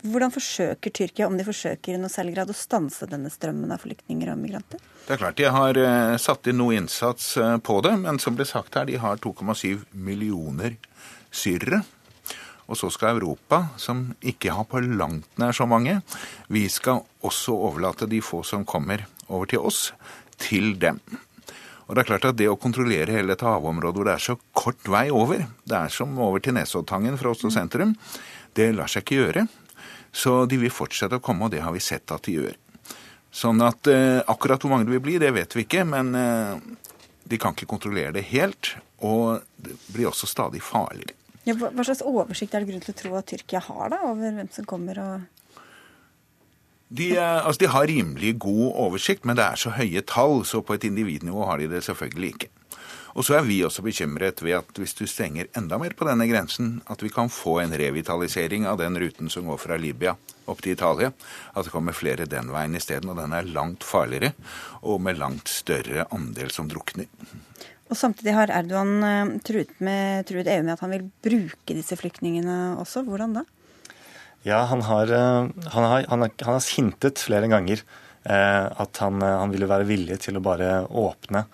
[0.07, 3.83] hvordan forsøker Tyrkia, om de forsøker i noe særlig grad, å stanse denne strømmen av
[3.83, 4.83] flyktninger og migranter?
[5.05, 8.37] Det er klart de har eh, satt inn noe innsats eh, på det, men som
[8.39, 10.79] ble sagt her, de har 2,7 millioner
[11.35, 11.83] syrere.
[12.65, 15.99] Og så skal Europa, som ikke har på langt nær så mange,
[16.49, 19.91] vi skal også overlate de få som kommer over til oss,
[20.41, 21.03] til dem.
[21.85, 24.39] Og det er klart at det å kontrollere hele dette havområdet hvor det er så
[24.57, 27.93] kort vei over, det er som over til Nesoddtangen fra Oslo sentrum,
[28.57, 29.47] det lar seg ikke gjøre.
[30.15, 32.55] Så de vil fortsette å komme, og det har vi sett at de gjør.
[33.35, 35.83] Sånn at eh, akkurat hvor mange det vil bli, det vet vi ikke.
[35.91, 36.55] Men eh,
[37.27, 38.77] de kan ikke kontrollere det helt.
[39.03, 41.19] Og det blir også stadig farligere.
[41.45, 44.39] Ja, hva slags oversikt er det grunn til å tro at Tyrkia har da, over
[44.39, 45.34] hvem som kommer og
[46.89, 50.63] de, eh, altså de har rimelig god oversikt, men det er så høye tall, så
[50.63, 52.53] på et individnivå har de det selvfølgelig ikke.
[53.15, 56.27] Og så er vi også bekymret ved at hvis du stenger enda mer på denne
[56.27, 60.17] grensen, at vi kan få en revitalisering av den ruten som går fra Libya
[60.51, 61.13] opp til Italia.
[61.55, 63.13] At det kommer flere den veien isteden.
[63.13, 64.33] Og den er langt farligere
[64.83, 67.07] og med langt større andel som drukner.
[67.87, 71.95] Og Samtidig har Erdogan eh, truet, med, truet EU med at han vil bruke disse
[72.01, 73.05] flyktningene også.
[73.07, 73.45] Hvordan da?
[74.45, 79.01] Ja, han har, eh, han har, han har, han har hintet flere ganger eh, at
[79.01, 81.47] han, han, ville være villig til å bare åpne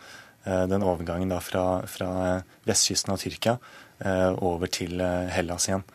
[0.44, 3.58] Eh, den overgangen da fra, fra vestkysten av Tyrkia
[3.98, 5.86] eh, over til eh, Hellas igjen.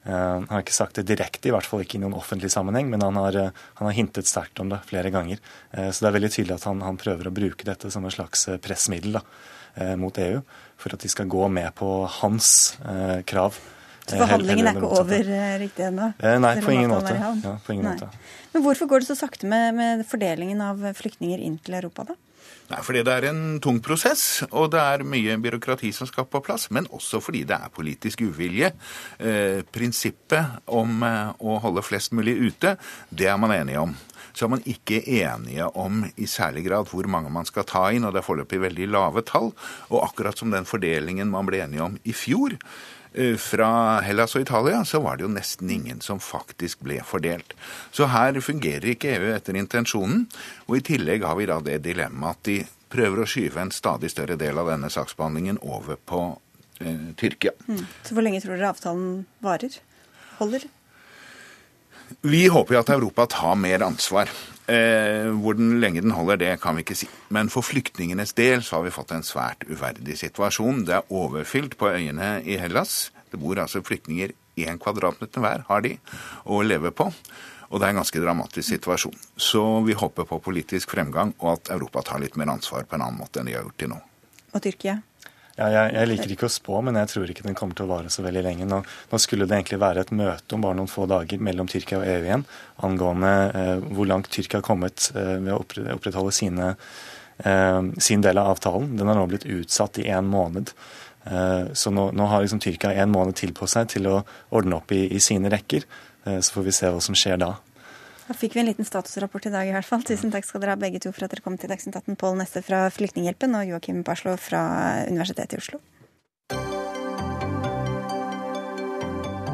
[0.00, 3.02] Han har ikke sagt det direkte, i hvert fall ikke i noen offentlig sammenheng, men
[3.04, 5.42] han har, han har hintet sterkt om det flere ganger.
[5.76, 8.46] Så det er veldig tydelig at han, han prøver å bruke dette som et slags
[8.64, 9.22] pressmiddel da,
[10.00, 10.40] mot EU,
[10.80, 12.48] for at de skal gå med på hans
[13.28, 13.60] krav.
[14.06, 15.28] Så behandlingen er ikke over
[15.60, 16.10] riktig ennå?
[16.18, 17.14] Nei, på ingen, måte.
[17.14, 18.10] Ja, på ingen måte.
[18.54, 22.18] Men hvorfor går det så sakte med, med fordelingen av flyktninger inn til Europa, da?
[22.70, 26.42] Nei, fordi det er en tung prosess, og det er mye byråkrati som skal på
[26.46, 26.68] plass.
[26.70, 28.70] Men også fordi det er politisk uvilje.
[29.18, 32.76] Eh, prinsippet om eh, å holde flest mulig ute,
[33.10, 33.96] det er man enige om.
[34.30, 38.06] Så er man ikke enige om i særlig grad hvor mange man skal ta inn,
[38.06, 39.50] og det er foreløpig veldig lave tall.
[39.90, 42.99] Og akkurat som den fordelingen man ble enige om i fjor, Eh,
[43.42, 47.56] fra Hellas og Italia, så var det jo nesten ingen som faktisk ble fordelt.
[47.90, 50.28] Så her fungerer ikke EU etter intensjonen.
[50.68, 52.58] Og i tillegg har vi da det dilemmaet at de
[52.90, 56.22] prøver å skyve en stadig større del av denne saksbehandlingen over på
[56.82, 57.54] eh, Tyrkia.
[57.66, 57.82] Mm.
[58.06, 59.80] Så hvor lenge tror dere avtalen varer?
[60.40, 60.66] Holder?
[62.26, 64.30] Vi håper jo at Europa tar mer ansvar.
[64.70, 67.08] Eh, hvor den lenge den holder, det kan vi ikke si.
[67.34, 70.84] Men for flyktningenes del så har vi fått en svært uverdig situasjon.
[70.86, 73.10] Det er overfylt på øyene i Hellas.
[73.32, 75.96] Det bor altså flyktninger én kvadratmeter hver, har de,
[76.46, 77.08] å leve på.
[77.70, 79.18] Og det er en ganske dramatisk situasjon.
[79.38, 83.06] Så vi håper på politisk fremgang, og at Europa tar litt mer ansvar på en
[83.06, 84.00] annen måte enn de har gjort til nå.
[84.50, 85.00] Og Tyrkia?
[85.60, 87.90] Ja, jeg, jeg, liker ikke å spå, men jeg tror ikke den kommer til å
[87.90, 88.68] vare så veldig lenge.
[88.68, 91.98] Nå, nå, skulle det egentlig være et møte om bare noen få dager mellom Tyrkia
[91.98, 92.46] og EU igjen
[92.86, 95.58] angående eh, hvor langt Tyrkia har kommet eh, ved å
[95.98, 96.70] opprettholde sine,
[97.44, 98.94] eh, sin del av avtalen.
[98.96, 100.72] Den har nå blitt utsatt i en måned.
[101.28, 104.22] Eh, så nå, nå, har liksom Tyrkia en måned til på seg til å
[104.56, 105.84] ordne opp i, i sine rekker.
[106.24, 107.52] Eh, så får vi se hva som skjer da.
[108.30, 110.04] Da fikk vi en liten statusrapport i dag i hvert fall.
[110.06, 112.14] Tusen takk skal dere ha begge to for at dere kom til Dagsnytt 18.
[112.14, 114.62] Pål Neste fra Flyktninghjelpen og Joakim Baslo fra
[115.10, 115.82] Universitetet i Oslo.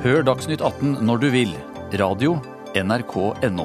[0.04, 1.56] Hør Dagsnytt 18 når du vil.
[1.96, 2.36] Radio
[2.76, 3.64] NRK.no.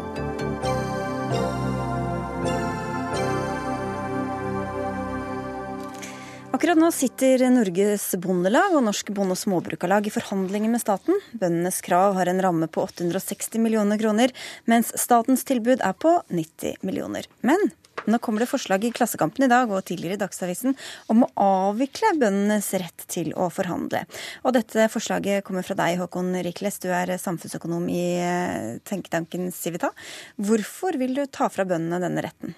[6.62, 11.18] Akkurat nå sitter Norges Bondelag og Norsk Bonde- og Småbrukarlag i forhandlinger med staten.
[11.34, 14.30] Bøndenes krav har en ramme på 860 millioner kroner,
[14.70, 17.26] mens statens tilbud er på 90 millioner.
[17.42, 17.58] Men
[18.06, 20.78] nå kommer det forslag i Klassekampen i dag og tidligere i Dagsavisen
[21.10, 24.06] om å avvikle bøndenes rett til å forhandle.
[24.46, 26.78] Og dette forslaget kommer fra deg, Håkon Rikles.
[26.78, 28.06] Du er samfunnsøkonom i
[28.86, 29.90] tenketanken Civita.
[30.38, 32.54] Hvorfor vil du ta fra bøndene denne retten?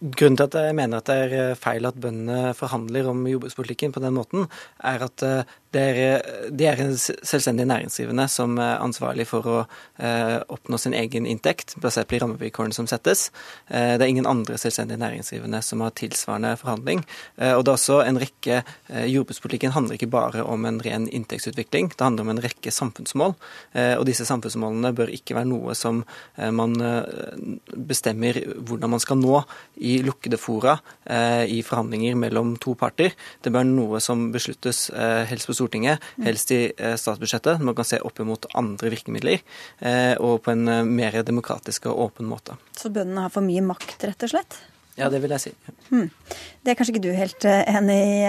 [0.00, 3.94] Grunnen til at jeg mener at det er eh, feil at bøndene forhandler om jordbrukspolitikken
[3.94, 4.46] på den måten,
[4.78, 9.48] er at eh, det er, eh, de er en selvstendig næringsdrivende som er ansvarlig for
[9.48, 9.56] å
[10.00, 13.28] eh, oppnå sin egen inntekt, basert på de rammevilkårene som settes.
[13.68, 17.04] Eh, det er ingen andre selvstendig næringsdrivende som har tilsvarende forhandling.
[17.36, 21.90] Eh, og det er også en rekke Jordbrukspolitikken handler ikke bare om en ren inntektsutvikling,
[21.92, 23.34] det handler om en rekke samfunnsmål.
[23.98, 26.00] og disse samfunnsmålene bør ikke være noe som
[26.36, 26.74] man
[27.90, 29.42] bestemmer hvordan man skal nå
[29.76, 30.78] i lukkede fora
[31.44, 33.12] i forhandlinger mellom to parter.
[33.42, 34.88] Det bør være noe som besluttes
[35.28, 37.62] helst på Stortinget, helst i eh, statsbudsjettet.
[37.64, 39.44] Man kan se opp mot andre virkemidler,
[39.82, 42.58] eh, og på en eh, mer demokratisk og åpen måte.
[42.78, 44.60] Så bøndene har for mye makt, rett og slett?
[44.98, 45.50] Ja, det vil jeg si.
[45.92, 46.08] Hmm.
[46.66, 48.22] Det er kanskje ikke du helt enig i,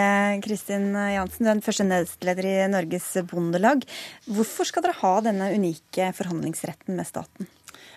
[0.46, 1.42] Kristin Jansen.
[1.42, 3.88] Du er den første nestleder i Norges Bondelag.
[4.30, 7.50] Hvorfor skal dere ha denne unike forhandlingsretten med staten?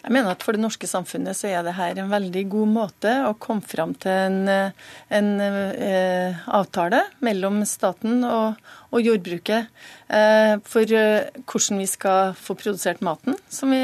[0.02, 3.12] Jeg mener at For det norske samfunnet så er det her en veldig god måte
[3.28, 4.72] å komme fram til en,
[5.14, 8.58] en eh, avtale mellom staten og,
[8.90, 9.70] og jordbruket
[10.10, 13.82] eh, for eh, hvordan vi skal få produsert maten som vi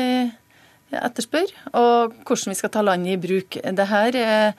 [0.88, 3.58] etterspør, og hvordan vi skal ta landet i bruk.
[3.60, 4.52] Det her er,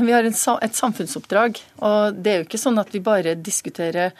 [0.00, 4.10] vi har en, et samfunnsoppdrag, og det er jo ikke sånn at vi bare diskuterer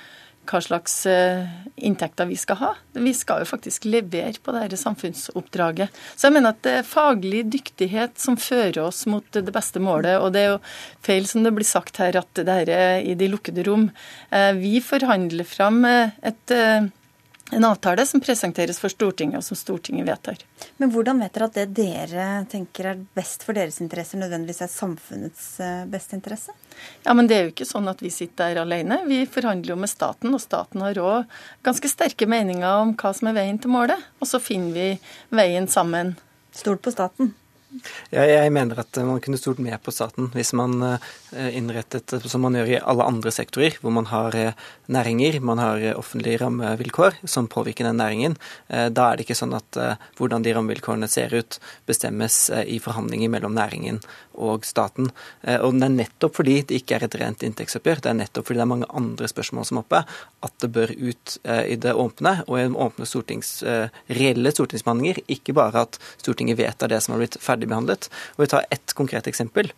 [0.49, 2.71] hva slags eh, inntekter vi skal ha.
[2.93, 5.93] Vi skal jo faktisk levere på dette samfunnsoppdraget.
[6.17, 10.19] Så jeg mener at det er faglig dyktighet som fører oss mot det beste målet.
[10.19, 10.63] Og det er jo
[11.05, 13.89] feil som det blir sagt her, at det er i de lukkede rom.
[14.31, 16.57] Eh, vi forhandler fram eh, et
[17.53, 20.39] en avtale som presenteres for Stortinget, og som Stortinget vedtar.
[20.81, 24.73] Men hvordan vet dere at det dere tenker er best for deres interesser, nødvendigvis er
[24.73, 26.55] samfunnets eh, beste interesse?
[27.05, 29.03] Ja, men det er jo ikke sånn at vi sitter der alene.
[29.09, 31.37] Vi forhandler jo med staten, og staten har òg
[31.67, 34.01] ganske sterke meninger om hva som er veien til målet.
[34.23, 34.89] Og så finner vi
[35.37, 36.17] veien sammen.
[36.57, 37.35] Stol på staten.
[38.13, 42.59] Jeg mener at man kunne stolt mer på staten hvis man eh, innrettet som man
[42.59, 44.59] gjør i alle andre sektorer, hvor man har eh,
[44.93, 48.37] næringer, man har eh, offentlige rammevilkår som påvirker den næringen.
[48.69, 49.77] Da er det ikke sånn at
[50.19, 51.59] hvordan de rammevilkårene ser ut,
[51.89, 54.01] bestemmes i forhandlinger mellom næringen
[54.33, 55.11] og staten.
[55.45, 58.61] Og det er nettopp fordi det ikke er et rent inntektsoppgjør, det er nettopp fordi
[58.61, 60.03] det er mange andre spørsmål som er oppe,
[60.49, 63.53] at det bør ut i det åpne og i åpne stortings,
[64.11, 65.23] reelle stortingsbehandlinger.
[65.37, 68.11] Ikke bare at Stortinget vedtar det som har blitt ferdig ferdigbehandlet.
[68.37, 69.73] Og vi tar ett konkret eksempel.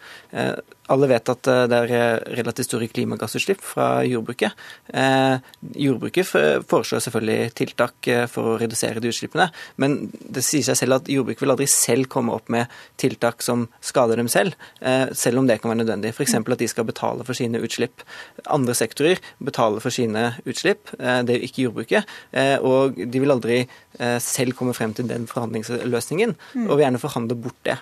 [0.85, 4.53] Eh, alle vet at eh, det er eh, relativt store klimagassutslipp fra jordbruket.
[5.75, 6.27] Jordbruket
[6.69, 9.49] foreslår selvfølgelig tiltak for å redusere de utslippene,
[9.81, 12.71] men det sier seg selv at jordbruket vil aldri selv komme opp med
[13.01, 14.55] tiltak som skader dem selv,
[15.17, 16.13] selv om det kan være nødvendig.
[16.15, 16.37] F.eks.
[16.37, 18.05] at de skal betale for sine utslipp.
[18.53, 22.15] Andre sektorer betaler for sine utslipp, det er ikke jordbruket.
[22.63, 23.63] Og de vil aldri
[24.23, 26.69] selv komme frem til den forhandlingsløsningen, mm.
[26.69, 27.79] og vil gjerne forhandle bort det.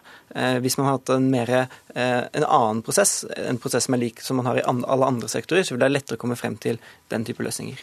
[0.64, 1.54] Hvis man har hatt en, mer,
[1.94, 5.64] en annen prosess, en prosess som er lik som man har i alle andre sektorer,
[5.64, 6.80] så vil det være lettere å komme frem til
[7.12, 7.80] den type løsninger.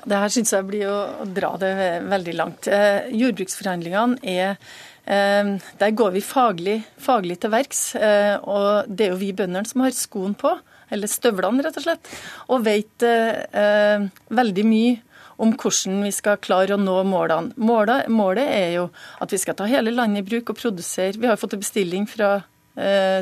[0.00, 1.74] Ja, det her syns jeg blir å dra det
[2.08, 2.68] veldig langt.
[2.70, 4.56] Eh, jordbruksforhandlingene er
[5.04, 7.94] eh, Der går vi faglig, faglig til verks.
[7.96, 10.54] Eh, og det er jo vi bøndene som har skoen på,
[10.90, 12.10] eller støvlene rett og slett,
[12.50, 14.08] og vet eh,
[14.40, 14.98] veldig mye
[15.40, 17.54] om hvordan vi skal klare å nå målene.
[17.56, 18.88] Målet, målet, er jo
[19.24, 21.16] at vi skal ta hele landet i bruk og produsere.
[21.16, 22.49] Vi har fått en bestilling fra Eh,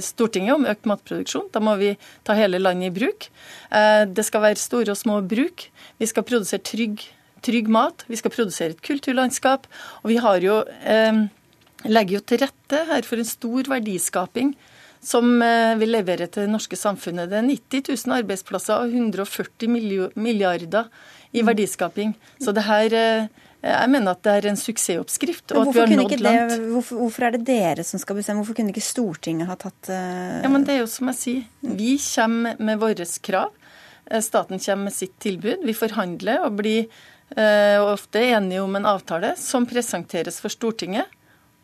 [0.05, 1.49] Stortinget om økt matproduksjon.
[1.55, 1.95] Da må vi
[2.27, 3.29] ta hele landet i bruk.
[3.73, 5.69] Eh, det skal være store og små bruk.
[5.99, 7.03] Vi skal produsere trygg,
[7.43, 8.05] trygg mat.
[8.09, 9.67] Vi skal produsere et kulturlandskap.
[10.03, 11.29] Og vi har jo, eh,
[11.89, 14.55] legger jo til rette her for en stor verdiskaping
[15.01, 15.39] som
[15.79, 17.31] vil levere til det norske samfunnet.
[17.31, 20.89] Det er 90 000 arbeidsplasser og 140 milliarder
[21.33, 22.17] i verdiskaping.
[22.43, 23.29] Så det her
[23.59, 25.51] jeg mener at det er en suksessoppskrift.
[25.53, 26.53] og at vi har nådd langt.
[26.53, 28.45] Det, hvorfor, hvorfor, er det dere som skal bestemme?
[28.45, 30.39] Hvorfor kunne ikke Stortinget ha tatt uh...
[30.45, 31.43] Ja, men Det er jo som jeg sier.
[31.67, 33.51] Vi kommer med våre krav.
[34.07, 35.67] Eh, staten kommer med sitt tilbud.
[35.67, 36.87] Vi forhandler og blir
[37.35, 41.11] uh, ofte enige om en avtale som presenteres for Stortinget.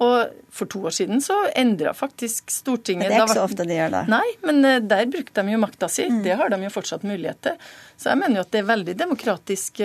[0.03, 3.65] Og for to år siden så endra faktisk Stortinget Men Det er ikke så ofte
[3.71, 4.07] de gjør det.
[4.11, 6.11] Nei, men der brukte de jo makta si.
[6.11, 6.25] Mm.
[6.27, 7.69] Det har de jo fortsatt mulighet til.
[7.95, 9.85] Så jeg mener jo at det er veldig demokratisk.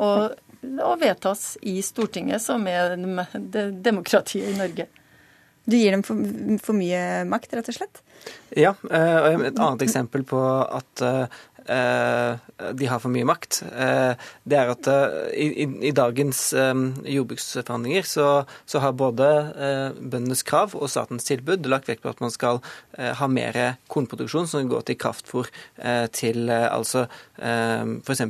[0.00, 4.86] Og og vedtas i Stortinget, som er demokratiet i Norge.
[5.70, 6.18] Du gir dem for,
[6.64, 8.00] for, mye makt, rett og slett?
[8.56, 8.72] Ja.
[8.90, 11.04] Eh, og Et annet eksempel på at
[11.68, 14.88] de har for mye makt, det er at
[15.36, 18.28] i, i dagens jordbruksforhandlinger så,
[18.68, 19.28] så har både
[20.00, 22.60] bøndenes krav og statens tilbud lagt vekt på at man skal
[22.96, 23.58] ha mer
[23.92, 25.50] kornproduksjon som går til kraftfôr
[26.16, 27.06] til altså
[27.40, 28.24] f.eks.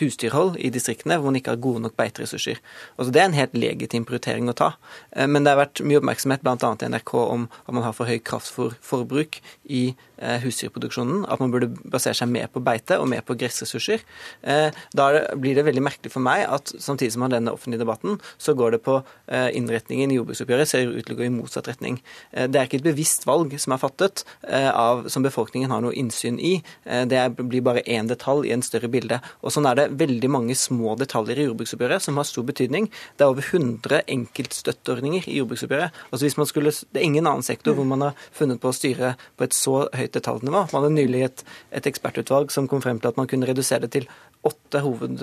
[0.00, 2.60] husdyrhold i distriktene hvor man ikke har gode nok beiteressurser.
[2.96, 4.72] Altså, det er en helt legitim prioritering å ta.
[5.16, 6.56] Men det har vært mye oppmerksomhet bl.a.
[6.56, 9.40] i NRK om at man har for høy kraftfôrforbruk
[9.70, 9.90] i
[10.20, 11.22] Eh, husdyrproduksjonen.
[11.32, 14.04] At man burde basere seg mer på beite og mer på gressressurser.
[14.42, 15.08] Eh, da
[15.38, 18.54] blir det veldig merkelig for meg at samtidig som man har denne offentlige debatten, så
[18.58, 22.00] går det på eh, innretningen i jordbruksoppgjøret ser ut til å gå i motsatt retning.
[22.30, 26.38] Det er ikke et bevisst valg som er fattet, av, som befolkningen har noe innsyn
[26.42, 26.52] i.
[26.84, 29.20] Det blir bare én detalj i en større bilde.
[29.44, 32.88] Og Sånn er det veldig mange små detaljer i jordbruksoppgjøret som har stor betydning.
[33.16, 35.96] Det er over 100 enkeltstøtteordninger i jordbruksoppgjøret.
[36.10, 38.76] Altså hvis man skulle, Det er ingen annen sektor hvor man har funnet på å
[38.76, 40.66] styre på et så høyt detaljnivå.
[40.72, 43.92] Man hadde nylig et, et ekspertutvalg som kom frem til at man kunne redusere det
[43.92, 44.08] til
[44.40, 45.20] åtte hoved,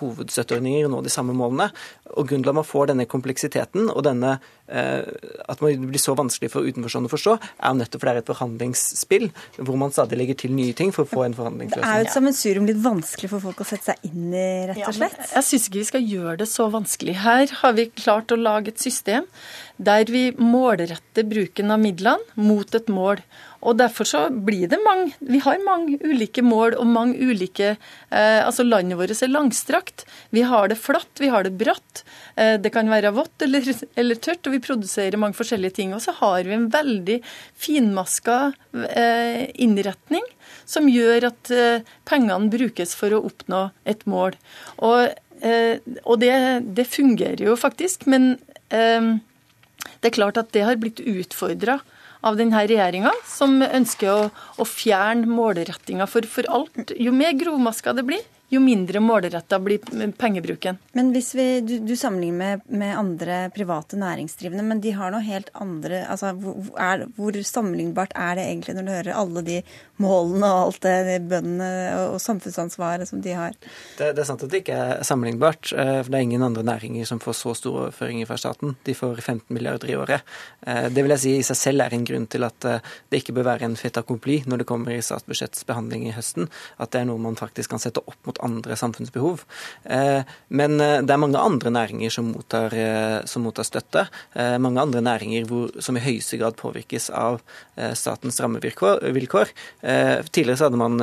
[0.00, 1.68] hovedstøtteordninger og nå de samme målene.
[2.16, 4.32] Og Grunnen til at man får denne kompleksiteten og denne,
[4.66, 5.04] uh,
[5.46, 8.24] at man blir så vanskelig for utenforstående å forstå, er jo nettopp fordi det er
[8.24, 9.28] et forhandlingsspill
[9.60, 11.86] hvor man stadig legger til nye ting for å få en forhandlingsløsning.
[11.86, 14.82] Det er jo et sammensurium litt vanskelig for folk å sette seg inn i, rett
[14.82, 15.18] og slett.
[15.22, 17.18] Ja, jeg syns ikke vi skal gjøre det så vanskelig.
[17.22, 19.30] Her har vi klart å lage et system
[19.76, 23.22] der vi målretter bruken av midlene mot et mål.
[23.66, 28.40] Og Derfor så blir det mange Vi har mange ulike mål og mange ulike eh,
[28.44, 30.04] Altså landet vårt er langstrakt.
[30.34, 32.04] Vi har det flatt, vi har det bratt.
[32.36, 35.94] Eh, det kan være vått eller, eller, tørt, og vi produserer mange forskjellige ting.
[35.96, 37.18] Og så har vi en veldig
[37.58, 38.38] finmaska
[38.92, 40.24] eh, innretning
[40.68, 44.36] som gjør at eh, pengene brukes for å oppnå et mål.
[44.84, 46.34] Og, eh, og det,
[46.76, 48.34] det, fungerer jo faktisk, men
[48.74, 49.16] eh,
[50.00, 51.80] det er klart at det har blitt utfordra
[52.26, 56.94] av denne regjeringa, som ønsker å, å fjerne målrettinga for, for alt.
[56.98, 59.82] Jo mer grovmaska det blir, jo mindre målretta blir
[60.18, 60.78] pengebruken.
[60.94, 65.24] Men hvis vi, Du, du sammenligner med, med, andre private næringsdrivende, men de har noe
[65.26, 69.60] helt andre altså, hvor, er, hvor, sammenlignbart er det egentlig når du hører alle de
[70.02, 71.70] målene og alt det, de bøndene
[72.10, 73.56] og, samfunnsansvaret som de har?
[73.96, 75.72] Det, det, er sant at det ikke er sammenlignbart.
[75.72, 78.76] Eh, for Det er ingen andre næringer som får så store overføringer fra staten.
[78.86, 80.26] De får 15 milliarder i året.
[80.66, 83.22] Eh, det vil jeg si i seg selv er en grunn til at eh, det
[83.22, 86.50] ikke bør være en fait accompli når det kommer i statsbudsjettsbehandling i høsten.
[86.82, 89.46] At det er noe man faktisk kan sette opp mot andre samfunnsbehov.
[89.84, 92.74] Eh, men det er mange andre næringer som mottar,
[93.28, 94.06] som mottar støtte.
[94.62, 97.40] Mange andre næringer hvor, som i høyeste grad påvirkes av
[97.96, 99.52] statens rammevilkår.
[99.86, 100.98] Tidligere så hadde man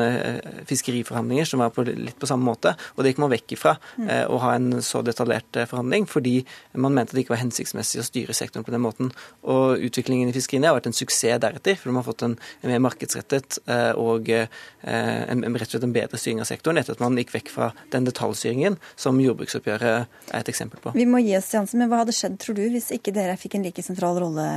[0.67, 4.09] fiskeriforhandlinger som var på, litt på samme måte, og det gikk man vekk ifra mm.
[4.33, 6.41] å ha en så detaljert forhandling, fordi
[6.75, 9.13] man mente det ikke var hensiktsmessig å styre sektoren på den måten.
[9.47, 12.35] Og utviklingen i fiskeriene har vært en suksess deretter, for de har fått en,
[12.67, 13.61] mer markedsrettet
[13.99, 17.33] og en, en, rett og slett en bedre styring av sektoren etter at man gikk
[17.37, 19.87] vekk fra den detaljstyringen som jordbruksoppgjøret
[20.33, 20.93] er et eksempel på.
[20.97, 23.57] Vi må gi oss, Jansen, men Hva hadde skjedd, tror du, hvis ikke dere fikk
[23.59, 24.47] en like sentral rolle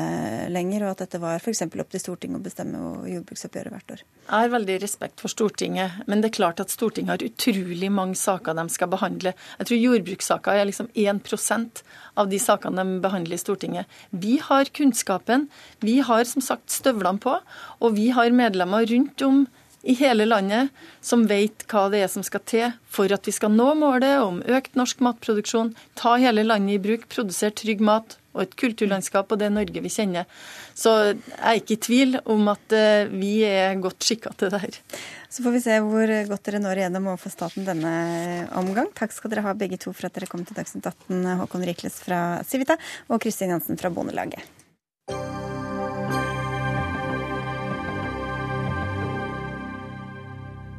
[0.53, 1.67] lenger, og at dette var f.eks.
[1.67, 4.07] opp til Stortinget å bestemme jordbruksoppgjøret hvert år?
[4.27, 8.17] Jeg har veldig respekt for Stortinget, men det er klart at Stortinget har utrolig mange
[8.19, 9.33] saker de skal behandle.
[9.61, 11.83] Jeg tror jordbrukssaker er liksom 1%
[12.19, 13.87] av de sakene de behandler i Stortinget.
[14.11, 15.47] Vi har kunnskapen,
[15.79, 17.37] vi har som sagt støvlene på,
[17.79, 19.45] og vi har medlemmer rundt om
[19.83, 20.75] i hele landet
[21.05, 24.41] som vet hva det er som skal til for at vi skal nå målet om
[24.43, 29.41] økt norsk matproduksjon, ta hele landet i bruk, produsere trygg mat og et kulturlandskap og
[29.41, 30.27] det Norge vi kjenner.
[30.77, 34.61] Så jeg er ikke i tvil om at eh, vi er godt skikka til det
[34.67, 34.77] her.
[35.33, 37.95] Så får vi se hvor godt dere når igjennom overfor staten denne
[38.57, 38.93] omgang.
[38.97, 41.99] Takk skal dere ha begge to for at dere kom til Dagsnytt 18, Håkon Rikles
[42.05, 44.56] fra Civita og Kristin Jansen fra Bondelaget.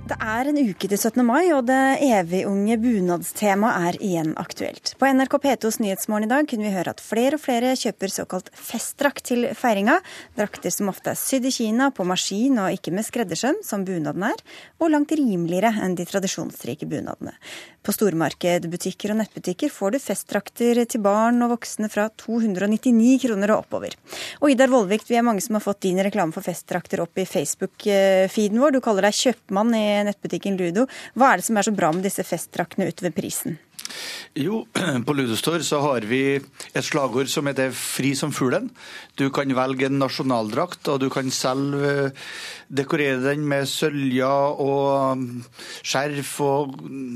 [0.07, 1.19] Det er en uke til 17.
[1.27, 4.93] mai, og det evigunge bunadstemaet er igjen aktuelt.
[4.95, 8.47] På NRK P2s Nyhetsmorgen i dag kunne vi høre at flere og flere kjøper såkalt
[8.55, 9.97] festdrakt til feiringa.
[10.39, 14.29] Drakter som ofte er sydd i Kina, på maskin og ikke med skreddersøm, som bunaden
[14.29, 14.45] er,
[14.79, 17.35] og langt rimeligere enn de tradisjonsrike bunadene.
[17.83, 23.65] På stormarkedbutikker og nettbutikker får du festdrakter til barn og voksne fra 299 kroner og
[23.65, 23.95] oppover.
[24.41, 27.27] Og Idar Vollvik, vi er mange som har fått din reklame for festdrakter opp i
[27.27, 28.75] Facebook-feeden vår.
[28.75, 30.85] Du kaller deg kjøpmann i nettbutikken Ludo.
[31.17, 33.57] Hva er det som er så bra med disse festdraktene utover prisen?
[34.37, 34.65] Jo,
[35.05, 38.69] på Ludostor så har vi et slagord som heter 'Fri som fuglen'.
[39.15, 42.11] Du kan velge en nasjonaldrakt, og du kan selv eh,
[42.69, 45.23] dekorere den med søljer og
[45.81, 46.75] skjerf og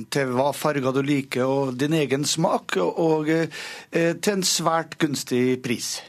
[0.10, 3.50] til hva farger du liker, og din egen smak, og eh,
[3.92, 6.00] til en svært gunstig pris.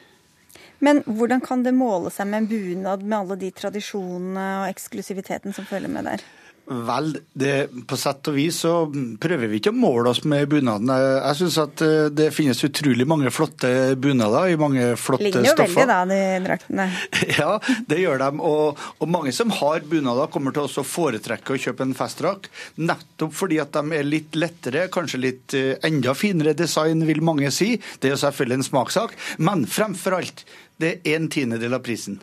[0.82, 5.54] Men hvordan kan det måle seg med en bunad med alle de tradisjonene og eksklusiviteten
[5.54, 6.24] som følger med der?
[6.72, 8.72] Vel, det, på sett og vis så
[9.20, 10.90] prøver vi ikke å måle oss med bunaden.
[10.92, 15.54] Jeg syns at eh, det finnes utrolig mange flotte bunader i mange flotte Ligner jo
[15.56, 15.82] stoffer.
[15.82, 16.88] veldig da, de draktene.
[17.42, 17.52] Ja,
[17.88, 18.30] det gjør de.
[18.48, 22.50] Og, og mange som har bunader, kommer til å foretrekke å kjøpe en festdrakt.
[22.80, 27.52] Nettopp fordi at de er litt lettere, kanskje litt eh, enda finere design, vil mange
[27.54, 27.74] si.
[28.00, 29.16] Det er jo selvfølgelig en smakssak.
[29.42, 30.44] Men fremfor alt,
[30.82, 32.20] det er en tiendedel av prisen.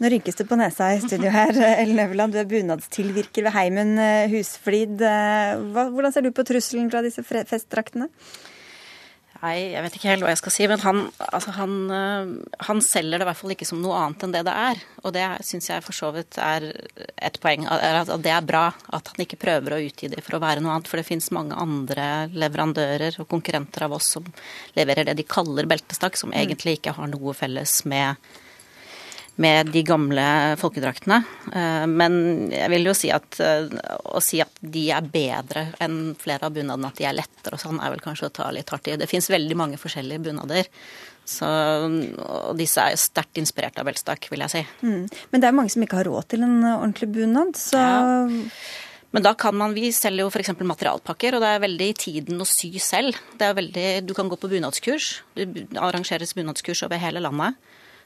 [0.00, 1.52] Nå rynkes det på nesa i studio her.
[1.82, 5.02] Ellen Øverland, du er bunadstilvirker ved Heimen eh, Husflid.
[5.04, 8.08] Eh, Hvordan ser du på trusselen fra disse festdraktene?
[9.40, 10.98] Nei, jeg vet ikke helt hva jeg skal si, men han,
[11.32, 12.32] altså han, øh,
[12.66, 14.82] han selger det i hvert fall ikke som noe annet enn det det er.
[15.04, 16.70] Og det syns jeg for så vidt er
[17.20, 17.68] et poeng.
[17.68, 20.78] At det er bra at han ikke prøver å utgi det for å være noe
[20.78, 20.88] annet.
[20.88, 24.32] For det finnes mange andre leverandører og konkurrenter av oss som
[24.80, 28.16] leverer det de kaller beltestakk, som egentlig ikke har noe felles med
[29.40, 30.24] med de gamle
[30.60, 31.22] folkedraktene.
[31.52, 32.14] Eh, Men
[32.52, 33.70] jeg vil jo si at eh,
[34.10, 37.62] å si at de er bedre enn flere av bunadene, at de er lettere og
[37.62, 38.98] sånn, er vel kanskje å ta litt hardt i.
[39.00, 40.68] Det fins veldig mange forskjellige bunader.
[41.30, 44.62] Så, og disse er sterkt inspirert av Belstak, vil jeg si.
[44.82, 45.04] Mm.
[45.30, 47.80] Men det er mange som ikke har råd til en ordentlig bunad, så
[49.10, 50.52] Men da kan man, vi selger jo f.eks.
[50.54, 53.18] materialpakker, og det er veldig i tiden å sy selv.
[53.38, 55.08] Det er veldig, du kan gå på bunadskurs.
[55.34, 57.58] Det arrangeres bunadskurs over hele landet.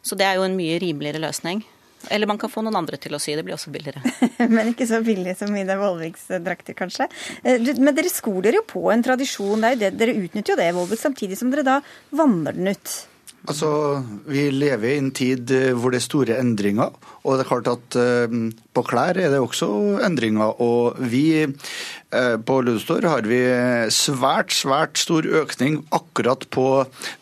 [0.05, 1.65] Så det er jo en mye rimeligere løsning.
[2.13, 4.03] Eller man kan få noen andre til å sy, det blir også billigere.
[4.55, 7.09] Men ikke så billig som Ida Vollviks drakter, kanskje.
[7.43, 9.65] Eh, Men dere skor dere jo på en tradisjon.
[9.65, 11.79] Det er jo det, dere utnytter jo det, Vollvik, samtidig som dere da
[12.13, 12.95] vanner den ut.
[13.49, 13.71] Altså,
[14.29, 16.93] Vi lever i en tid eh, hvor det er store endringer.
[17.25, 18.35] Og det er klart at eh,
[18.77, 19.69] på klær er det også
[20.05, 20.59] endringer.
[20.61, 23.41] Og vi eh, på Ludstor har vi
[23.95, 26.67] svært, svært stor økning akkurat på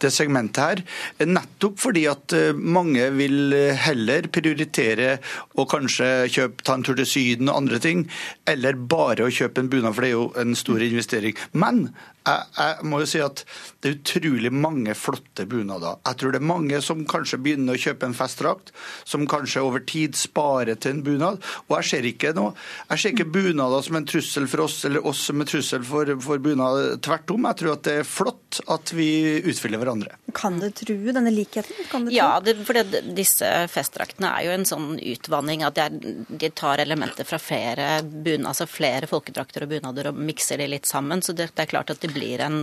[0.02, 0.82] det segmentet her.
[1.28, 5.20] Nettopp fordi at eh, mange vil heller prioritere
[5.54, 8.08] å kanskje kjøpe, ta en tur til Syden og andre ting,
[8.50, 11.38] eller bare å kjøpe en bunad, for det er jo en stor investering.
[11.54, 11.86] Men
[12.26, 13.44] jeg, jeg må jo si at
[13.82, 15.98] det er utrolig mange flotte bunader.
[16.06, 18.74] Jeg tror det er mange som kanskje begynner å kjøpe en festdrakt,
[19.06, 21.40] som kanskje over tid sparer til en bunad.
[21.68, 22.54] Og jeg ser ikke noe,
[22.90, 26.12] jeg ser ikke bunader som en trussel for oss, eller oss som en trussel for,
[26.24, 26.98] for bunad.
[27.04, 27.48] Tvert om.
[27.50, 29.08] Jeg tror at det er flott at vi
[29.48, 30.16] utfyller hverandre.
[30.36, 31.86] Kan det true denne likheten?
[31.90, 35.86] Kan det Ja, det, for det, disse festdraktene er jo en sånn utvanning at de,
[35.86, 40.68] er, de tar elementer fra flere, bun, altså flere folkedrakter og bunader og mikser de
[40.74, 41.24] litt sammen.
[41.24, 42.60] Så det, det er klart at det blir en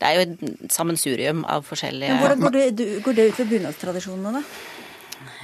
[0.00, 3.52] Det er jo et sammensurium av forskjellige Men hvordan går det, går det ut ved
[3.56, 4.71] bunadstradisjonene, da?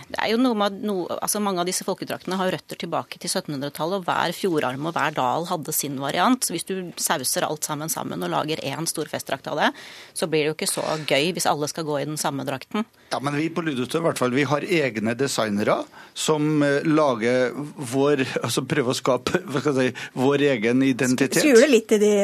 [0.09, 3.31] Det er jo noe med at altså Mange av disse folkedraktene har røtter tilbake til
[3.31, 6.45] 1700-tallet, og hver fjordarm og hver dal hadde sin variant.
[6.45, 9.71] Så hvis du sauser alt sammen sammen og lager én stor festdrakt av det,
[10.17, 12.87] så blir det jo ikke så gøy hvis alle skal gå i den samme drakten.
[13.13, 15.79] Ja, men vi på Ludutø i hvert fall, vi har egne designere
[16.17, 21.41] som eh, lager vår Altså prøver å skape hva skal jeg si, vår egen identitet.
[21.45, 22.15] Skjuler litt i de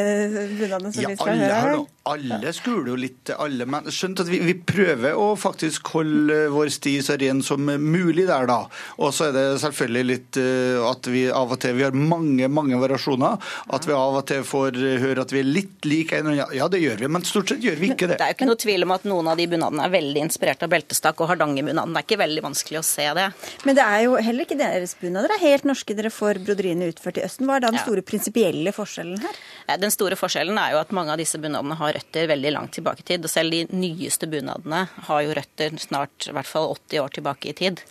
[0.58, 1.93] bunadene som Ja, vi skal alle høre da.
[2.04, 6.36] Alle skuler jo litt til alle, men skjønt at vi, vi prøver å faktisk holde
[6.52, 8.58] vår sti så ren som mulig der, da.
[9.00, 12.48] Og så er det selvfølgelig litt eh, at vi av og til Vi har mange,
[12.52, 13.38] mange variasjoner.
[13.72, 16.58] At vi av og til får høre at vi er litt like en eller annen.
[16.58, 18.18] Ja, det gjør vi, men stort sett gjør vi ikke det.
[18.20, 20.62] Det er jo ikke noe tvil om at noen av de bunadene er veldig inspirert
[20.66, 21.96] av beltestakk og hardangerbunaden.
[21.96, 23.26] Det er ikke veldig vanskelig å se det.
[23.64, 25.32] Men det er jo heller ikke deres bunader.
[25.32, 25.96] Det er helt norske.
[25.96, 27.48] Dere får broderiene utført i Østen.
[27.48, 27.86] Hva er da den Ja.
[27.88, 29.40] store prinsipielle forskjellen her?
[29.68, 32.74] Eh, Den store forskjellen er jo at mange av disse bunadene har røtter veldig langt
[32.76, 33.24] tilbake i tid.
[33.26, 37.50] Og selv de nyeste bunadene har jo røtter snart i hvert fall 80 år tilbake
[37.50, 37.82] i tid.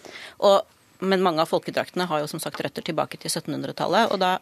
[0.44, 0.62] Og,
[1.04, 4.12] men mange av folkedraktene har jo som sagt røtter tilbake til 1700-tallet.
[4.12, 4.38] og da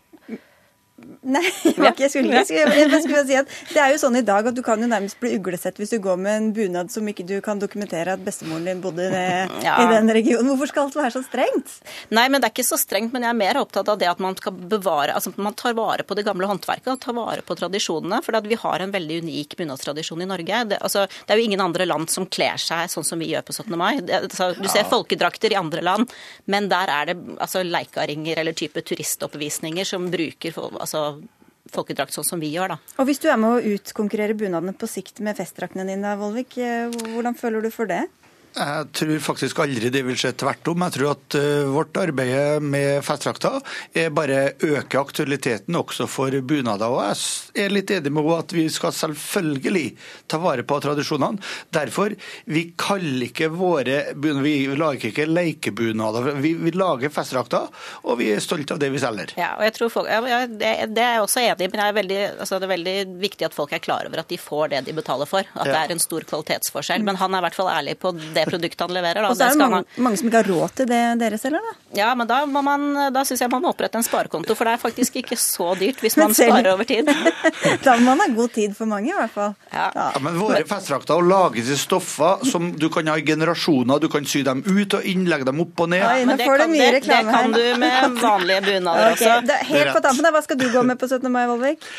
[1.22, 4.00] Nei, det var ikke, jeg skulle ikke jeg skulle, jeg si at Det er jo
[4.02, 6.48] sånn i dag at du kan jo nærmest bli uglesett hvis du går med en
[6.56, 9.26] bunad som ikke du kan dokumentere at bestemoren din bodde i, det,
[9.68, 9.76] Ja.
[9.84, 10.50] i den regionen.
[10.52, 11.76] Hvorfor skal alt være så strengt?
[12.14, 13.14] Nei, men det er ikke så strengt.
[13.14, 16.04] Men jeg er mer opptatt av det at man skal bevare Altså man tar vare
[16.08, 18.22] på det gamle håndverket og tar vare på tradisjonene.
[18.26, 20.64] For vi har en veldig unik bunadstradisjon i Norge.
[20.74, 23.46] Det, altså, det er jo ingen andre land som kler seg sånn som vi gjør
[23.48, 23.78] på 17.
[23.80, 23.94] mai.
[24.02, 26.12] Det, altså, du ser folkedrakter i andre land,
[26.52, 31.28] men der er det altså leikaringer eller type turistoppvisninger som bruker fol- altså,
[31.72, 32.96] folkedrakt sånn som vi gjør, da.
[33.00, 36.90] Og hvis du er med å utkonkurrere bunadene på sikt med festdraktene dine, Vollvik, eh,
[37.14, 38.04] hvordan føler du for det?
[38.52, 40.84] Jeg tror faktisk aldri det vil skje tvert om.
[40.84, 43.62] Jeg tror at eh, vårt arbeid med festdrakter
[43.96, 46.92] er bare øker aktualiteten også for bunader.
[46.92, 49.86] Og jeg er litt enig med henne at vi skal selvfølgelig
[50.32, 51.40] ta vare på tradisjonene.
[51.72, 52.18] Derfor,
[52.52, 56.34] vi kaller ikke våre vi lager ikke lekebunader.
[56.44, 57.72] Vi, vi lager festdrakter,
[58.04, 59.32] og vi er stolte av det vi selger.
[59.40, 61.86] Ja, og jeg tror folk, ja, ja, det, det er jeg også enig i, men
[61.86, 64.74] er veldig, altså, det er veldig viktig at folk er klar over at de får
[64.74, 65.48] det de betaler for.
[65.56, 67.08] At det er en stor kvalitetsforskjell.
[67.08, 69.22] Men han er i hvert fall ærlig på det det produktet han leverer.
[69.22, 69.32] Da.
[69.32, 71.70] Og så er det det mange, mange som ikke har råd til det dere selger,
[71.70, 71.78] da.
[72.02, 74.76] Ja, men da, må man, da syns jeg man må opprette en sparekonto, for det
[74.78, 77.10] er faktisk ikke så dyrt hvis man selv- sparer over tid.
[77.86, 79.54] Da må man ha god tid for mange, i hvert fall.
[79.72, 79.88] Ja.
[79.96, 84.02] Ja, men Våre festdrakter lages i stoffer som du kan ha i generasjoner.
[84.02, 86.04] Du kan sy dem ut og inn, legge dem opp og ned.
[86.06, 87.50] Oi, nå får du mye reklame her.
[87.52, 89.32] Det kan du med vanlige bunader okay.
[89.38, 89.56] også.
[89.58, 90.34] er helt på tampen, da.
[90.36, 91.28] Hva skal du gå med på 17.
[91.34, 91.90] mai, Vollvik?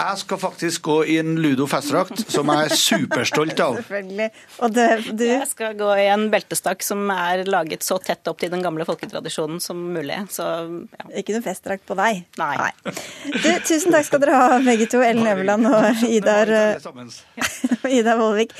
[0.00, 3.78] Jeg skal faktisk gå i en Ludo festdrakt, som jeg er superstolt av.
[3.82, 4.28] Selvfølgelig.
[4.64, 8.40] Og det, du Jeg skal gå i en beltestakk som er laget så tett opp
[8.40, 10.18] til den gamle folketradisjonen som mulig.
[10.32, 11.08] Så ja.
[11.20, 12.24] Ikke noe festdrakt på deg?
[12.40, 12.70] Nei.
[12.86, 15.02] Du, tusen takk skal dere ha, begge to.
[15.04, 18.56] Ellen Øverland og Idar, eh, Ida Vollvik.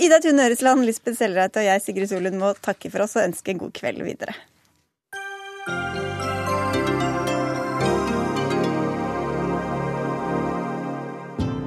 [0.00, 3.52] Ida Tune Øresland, Lisbeth Sellreit og jeg, Sigrid Solund, må takke for oss og ønske
[3.52, 4.36] en god kveld videre.